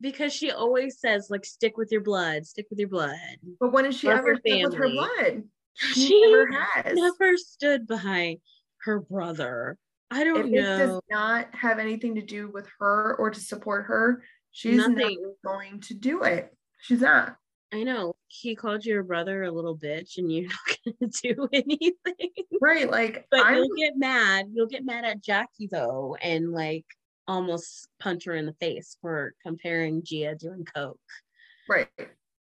[0.00, 3.14] because she always says, like, stick with your blood, stick with your blood.
[3.60, 5.44] But when is she Love ever stick with her blood?
[5.74, 6.96] She, she never has.
[6.96, 8.38] Never stood behind
[8.78, 9.78] her brother.
[10.10, 10.74] I don't if know.
[10.74, 14.22] It does not have anything to do with her or to support her.
[14.52, 15.34] She's Nothing.
[15.44, 16.54] not going to do it.
[16.80, 17.36] She's not.
[17.72, 18.14] I know.
[18.28, 20.48] He called your brother a little bitch and you're
[20.84, 22.30] not gonna do anything.
[22.60, 22.90] Right.
[22.90, 23.56] Like but I'm...
[23.56, 24.46] you'll get mad.
[24.52, 26.86] You'll get mad at Jackie though and like
[27.26, 30.98] almost punch her in the face for comparing Gia doing coke.
[31.68, 31.88] Right.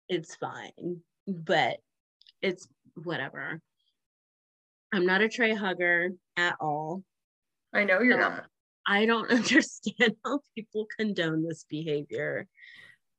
[0.10, 1.00] It's fine.
[1.28, 1.78] But
[2.42, 2.68] it's
[3.04, 3.62] whatever.
[4.94, 7.04] I'm not a Trey hugger at all.
[7.76, 8.46] I know you're not.
[8.88, 12.48] I don't understand how people condone this behavior.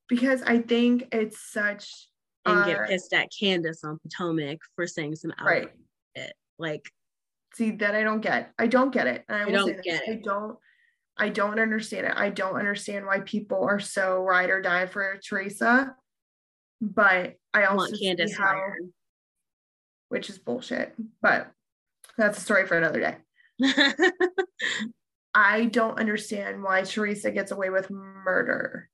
[0.09, 2.09] Because I think it's such
[2.45, 5.71] and uh, get pissed at Candiace on Potomac for saying some right.
[6.15, 6.33] It.
[6.59, 6.89] Like
[7.55, 8.53] see that I don't get.
[8.59, 9.25] I don't get it.
[9.29, 10.09] I, I don't get it.
[10.09, 10.57] I don't
[11.19, 12.13] I don't understand it.
[12.15, 15.95] I don't understand why people are so ride or die for Teresa.
[16.81, 18.61] But I also want Candiace how,
[20.09, 21.51] which is bullshit, but
[22.19, 23.17] that's a story for another day.
[25.35, 28.89] I don't understand why Teresa gets away with murder.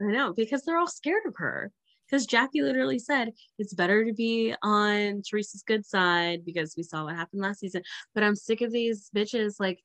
[0.00, 1.72] I know, because they're all scared of her.
[2.08, 7.04] Because Jackie literally said it's better to be on Teresa's good side because we saw
[7.04, 7.82] what happened last season.
[8.14, 9.80] But I'm sick of these bitches like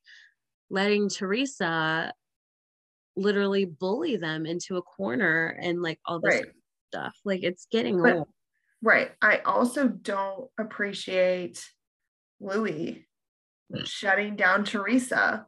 [0.69, 2.13] letting Teresa
[3.15, 6.51] literally bully them into a corner and like all this right.
[6.91, 7.15] stuff.
[7.25, 8.27] Like it's getting but, old.
[8.83, 9.11] Right.
[9.21, 11.65] I also don't appreciate
[12.39, 12.99] Luis
[13.85, 15.45] shutting down Teresa.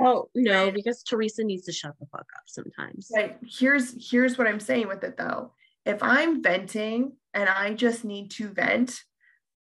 [0.00, 3.10] Oh no, because Teresa needs to shut the fuck up sometimes.
[3.14, 3.36] Right.
[3.46, 5.52] Here's here's what I'm saying with it though.
[5.84, 9.02] If I'm venting and I just need to vent,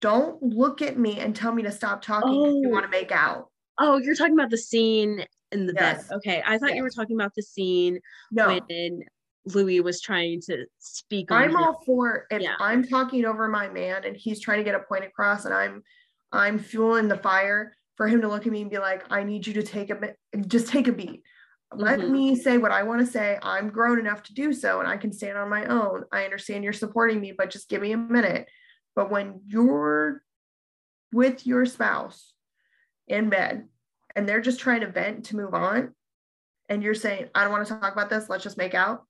[0.01, 2.47] don't look at me and tell me to stop talking oh.
[2.47, 2.71] if you oh.
[2.71, 3.51] want to make out.
[3.79, 6.09] Oh, you're talking about the scene in the yes.
[6.09, 6.17] bed.
[6.17, 6.43] Okay.
[6.45, 6.77] I thought yes.
[6.77, 8.01] you were talking about the scene
[8.33, 8.49] no.
[8.49, 9.01] when
[9.47, 11.31] Luis was trying to speak.
[11.31, 11.57] I'm him.
[11.57, 12.55] all for if yeah.
[12.59, 15.83] I'm talking over my man and he's trying to get a point across and I'm
[16.35, 19.47] I'm fueling the fire for him to look at me and be like, I need
[19.47, 21.23] you to take a bit, just take a beat.
[21.73, 22.13] Let mm-hmm.
[22.13, 23.39] me say what I want to say.
[23.41, 26.05] I'm grown enough to do so and I can stand on my own.
[26.13, 28.49] I understand you're supporting me, but just give me a minute.
[28.97, 30.23] But when you're
[31.13, 32.33] with your spouse
[33.07, 33.69] in bed
[34.17, 35.95] and they're just trying to vent to move on,
[36.69, 39.05] and you're saying, I don't want to talk about this, let's just make out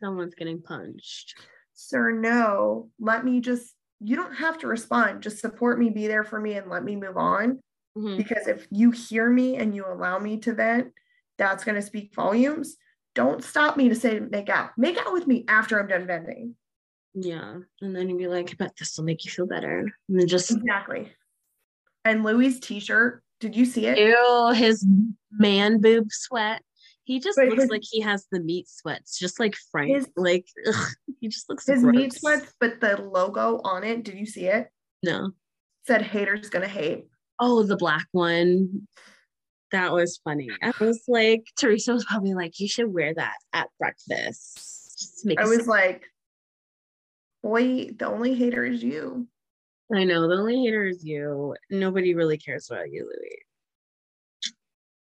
[0.00, 1.34] someone's getting punched.
[1.74, 5.22] Sir, no, let me just, you don't have to respond.
[5.22, 7.60] Just support me, be there for me, and let me move on.
[7.96, 8.16] Mm-hmm.
[8.16, 10.92] Because if you hear me and you allow me to vent,
[11.38, 12.76] that's going to speak volumes.
[13.14, 14.70] don't stop me to say make out.
[14.76, 16.54] Make out with me after I'm done vending.
[17.14, 17.58] Yeah.
[17.80, 19.92] And then you'd be like, but this will make you feel better.
[20.08, 21.12] And then just exactly.
[22.04, 23.98] And Luis' t-shirt, did you see it?
[23.98, 24.86] Ew, his
[25.32, 26.62] man boob sweat.
[27.04, 29.94] He just but looks his, like he has the meat sweats, just like Frank.
[29.94, 30.88] His, like ugh,
[31.20, 31.94] he just looks his gross.
[31.94, 34.68] meat sweats, but the logo on it, did you see it?
[35.02, 35.32] No.
[35.86, 37.04] Said haters gonna hate.
[37.38, 38.88] Oh, the black one.
[39.70, 40.48] That was funny.
[40.62, 45.28] I was like, Teresa was probably like, you should wear that at breakfast.
[45.36, 46.04] I was like,
[47.42, 49.26] boy, the only hater is you.
[49.92, 51.56] I know the only hater is you.
[51.70, 54.52] Nobody really cares about you, Luis.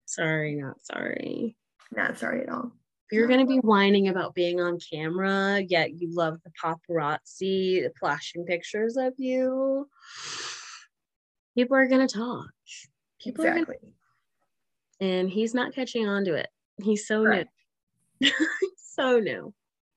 [0.05, 1.55] Sorry, not sorry.
[1.91, 2.72] Not sorry at all.
[3.12, 7.91] You're going to be whining about being on camera, yet you love the paparazzi the
[7.99, 9.88] flashing pictures of you.
[11.56, 12.49] People are going to talk.
[13.22, 13.76] People exactly.
[14.99, 15.12] Gonna...
[15.12, 16.48] And he's not catching on to it.
[16.82, 17.49] He's so Correct.
[18.20, 18.32] new.
[18.78, 19.53] so new.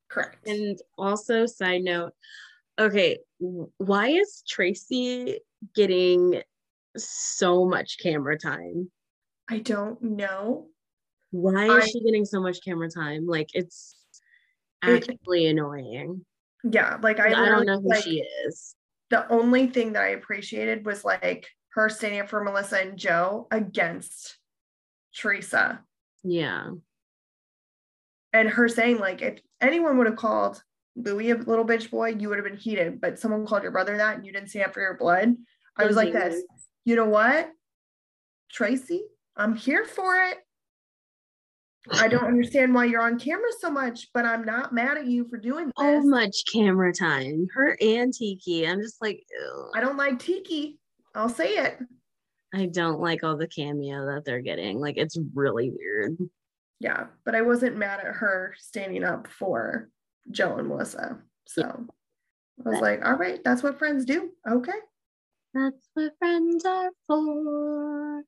[0.08, 0.46] Correct.
[0.46, 2.12] And also, side note,
[2.78, 5.36] okay, why is Traci
[5.74, 6.42] getting
[6.96, 8.90] so much camera time?
[9.48, 10.68] I don't know.
[11.30, 13.26] Why is I, she getting so much camera time?
[13.26, 13.96] Like it's
[14.82, 16.24] actually it, annoying.
[16.64, 18.74] Yeah, like I, I don't know who like, she is.
[19.10, 23.46] The only thing that I appreciated was like her standing up for Melissa and Joe
[23.50, 24.38] against
[25.14, 25.80] Teresa.
[26.22, 26.70] Yeah.
[28.32, 30.62] And her saying, like, if anyone would have called
[30.96, 33.00] Luis a little bitch boy, you would have been heated.
[33.00, 35.36] But someone called your brother that and you didn't stand up for your blood.
[35.76, 36.42] I was like this.
[36.84, 37.50] You know what?
[38.52, 39.00] Traci,
[39.36, 40.38] I'm here for it.
[41.90, 45.26] I don't understand why you're on camera so much, but I'm not mad at you
[45.28, 45.74] for doing this.
[45.78, 47.46] So much camera time.
[47.54, 48.66] Her and Tiki.
[48.66, 49.70] I'm just like, Ew.
[49.74, 50.78] I don't like Tiki.
[51.14, 51.78] I'll say it.
[52.54, 54.78] I don't like all the cameo that they're getting.
[54.78, 56.16] Like it's really weird.
[56.80, 59.90] Yeah, but I wasn't mad at her standing up for
[60.30, 61.18] Joe and Melissa.
[61.46, 62.64] So yeah.
[62.66, 64.30] I was like, all right, that's what friends do.
[64.48, 64.72] Okay.
[65.54, 68.22] That's what friends are for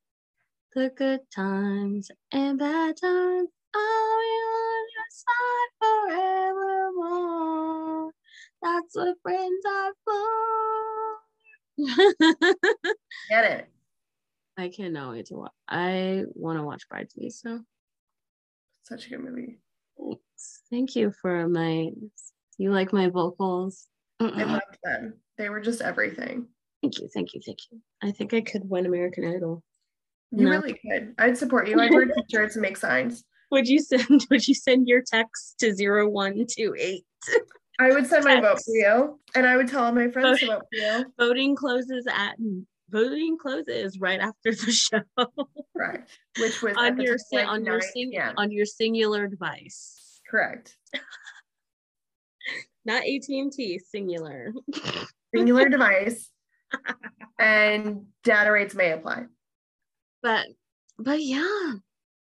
[0.74, 3.48] the good times and bad times.
[3.74, 5.70] I'll be on your side
[6.98, 8.12] forevermore.
[8.62, 10.20] That's what friends are for.
[13.30, 13.68] Get it.
[14.56, 15.52] I cannot wait to watch.
[15.68, 17.60] I want to watch Bridesmaids now.
[18.82, 19.58] Such a good movie.
[19.98, 20.62] Thanks.
[20.70, 21.90] Thank you for my.
[22.58, 23.86] You like my vocals?
[24.20, 25.14] I loved them.
[25.38, 26.46] They were just everything.
[26.82, 27.80] Thank you, thank you, thank you.
[28.02, 29.62] I think I could win American Idol.
[30.32, 30.50] You no.
[30.50, 31.14] really could.
[31.18, 31.78] I'd support you.
[31.80, 33.24] I'd wear t-shirts and make signs.
[33.50, 37.04] Would you send would you send your text to zero one two eight?
[37.80, 38.28] I would send text.
[38.28, 39.18] my vote for you.
[39.34, 41.04] And I would tell all my friends vote for you.
[41.18, 42.36] Voting closes at
[42.90, 45.00] voting closes right after the show.
[45.74, 46.02] Right.
[46.38, 50.20] Which was on your like on your sing- on your Cingular device.
[50.30, 50.76] Correct.
[52.86, 54.52] Not AT&T, Cingular.
[55.36, 56.30] Cingular device.
[57.38, 59.26] and data rates may apply
[60.22, 60.46] but
[60.98, 61.72] but yeah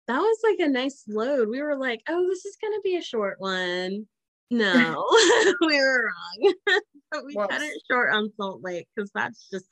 [0.06, 1.48] that was like a nice load.
[1.50, 4.06] We were like oh this is gonna be a short one.
[4.50, 5.06] No
[5.66, 6.54] we were wrong.
[7.10, 9.64] But we cut it short on salt lake because that's just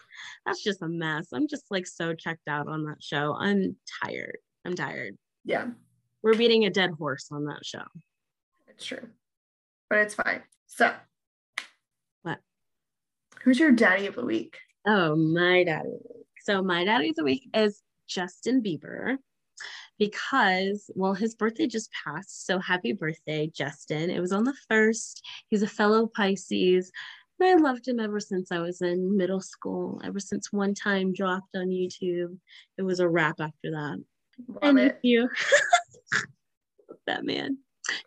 [0.47, 1.35] that's just a mess.
[1.35, 3.37] I'm just like so checked out on that show.
[3.39, 4.39] I'm tired.
[4.65, 5.19] I'm tired.
[5.45, 5.67] Yeah.
[6.23, 7.85] We're beating a dead horse on that show.
[8.69, 9.07] It's true.
[9.91, 10.45] But it's fine.
[10.67, 10.95] So
[12.23, 12.39] what?
[13.43, 14.57] Who's your daddy of the week?
[14.87, 15.99] Oh my daddy
[16.47, 19.17] so my daddy of the week is Justin Bieber
[19.99, 22.47] because, well, his birthday just passed.
[22.47, 24.11] So happy birthday, Justin.
[24.11, 25.23] It was on the first.
[25.49, 26.91] He's a fellow Pisces.
[27.41, 31.13] And I loved him ever since I was in middle school, ever since one time
[31.13, 32.37] dropped on YouTube.
[32.79, 34.03] It was a wrap after that.
[34.49, 34.99] Love and it.
[35.03, 35.29] you,
[37.07, 37.59] that man.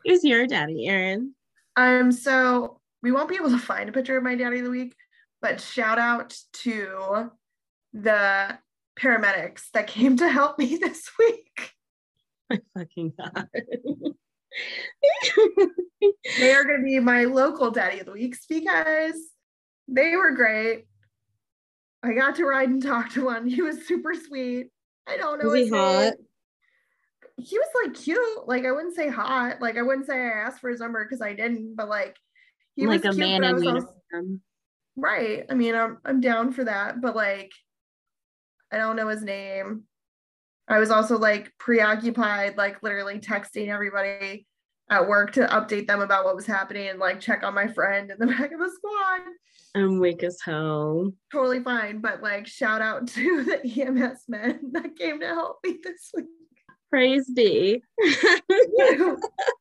[0.05, 1.33] Who's your daddy, Erin?
[1.75, 4.71] Um, so we won't be able to find a picture of my daddy of the
[4.71, 4.95] week,
[5.41, 7.31] but shout out to
[7.93, 8.57] the
[8.99, 11.71] paramedics that came to help me this week.
[12.49, 13.47] My fucking God.
[16.37, 19.15] they are going to be my local daddy of the weeks because
[19.87, 20.85] they were great.
[22.01, 23.47] I got to ride and talk to one.
[23.47, 24.71] He was super sweet.
[25.07, 25.49] I don't know.
[25.49, 26.13] Was he hot?
[27.37, 28.47] He was like cute.
[28.47, 29.61] Like I wouldn't say hot.
[29.61, 31.75] Like I wouldn't say I asked for his number because I didn't.
[31.75, 32.15] But like
[32.75, 34.41] he like was a cute, man uniform.
[34.95, 35.45] Right.
[35.49, 37.01] I mean, I'm I'm down for that.
[37.01, 37.51] But like
[38.71, 39.83] I don't know his name.
[40.67, 44.45] I was also like preoccupied, like literally texting everybody
[44.91, 48.11] at work to update them about what was happening and like check on my friend
[48.11, 49.21] in the back of the squad.
[49.75, 51.13] I'm weak as hell.
[51.31, 52.01] Totally fine.
[52.01, 56.25] But like shout out to the EMS men that came to help me this week.
[56.89, 57.83] Praise be.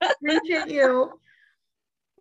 [0.02, 1.12] Appreciate you.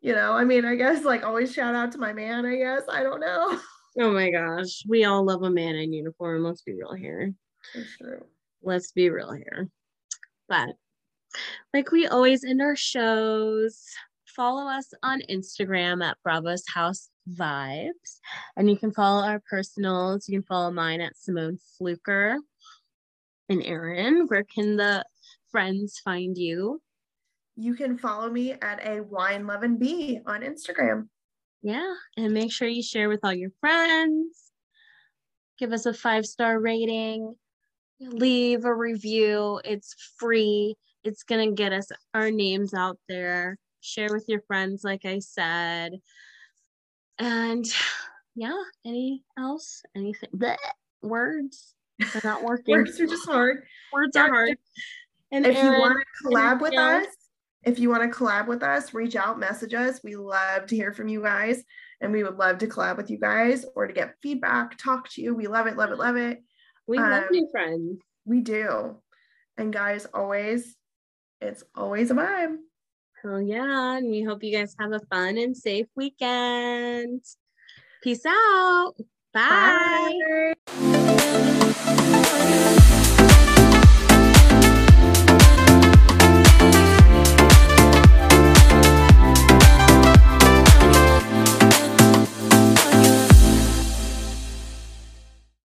[0.01, 2.84] You know, I mean, I guess like always shout out to my man, I guess.
[2.89, 3.59] I don't know.
[3.99, 4.84] Oh my gosh.
[4.88, 6.44] We all love a man in uniform.
[6.44, 7.34] Let's be real here.
[7.74, 8.24] That's true.
[8.61, 9.69] Let's be real here.
[10.48, 10.69] But
[11.74, 13.84] like we always end our shows,
[14.28, 18.19] follow us on Instagram at Bravos House Vibes.
[18.56, 20.30] And you can follow our personals.
[20.30, 22.38] You can follow mine at Simone Fluker.
[23.49, 25.03] And Erin, where can the
[25.52, 26.82] friends find you?
[27.56, 31.07] You can follow me at a wine loving bee on Instagram.
[31.62, 31.94] Yeah.
[32.16, 34.52] And make sure you share with all your friends.
[35.58, 37.36] Give us a five star rating.
[38.00, 39.60] Leave a review.
[39.66, 40.76] It's free.
[41.04, 43.58] It's going to get us our names out there.
[43.82, 45.94] Share with your friends, like I said.
[47.18, 47.66] And
[48.36, 49.84] yeah, any else?
[49.96, 50.30] Anything?
[50.36, 50.58] Bleh.
[51.02, 51.74] Words?
[52.00, 52.76] They're not working.
[52.76, 53.64] Words are just hard.
[53.92, 54.58] Words are hard.
[55.32, 57.08] And if Erin, you want to collab with us,
[57.64, 60.02] if you want to collab with us, reach out, message us.
[60.04, 61.64] We love to hear from you guys,
[62.02, 65.22] and we would love to collab with you guys or to get feedback, talk to
[65.22, 65.36] you.
[65.36, 66.44] We love it, love it, love it.
[66.88, 68.00] We um, love new friends.
[68.26, 68.98] We do.
[69.58, 70.76] And guys, always,
[71.42, 72.58] it's always a vibe.
[73.26, 77.22] Oh yeah, and we hope you guys have a fun and safe weekend.
[78.04, 78.94] Peace out.
[79.34, 80.54] Bye.
[80.66, 82.84] Bye.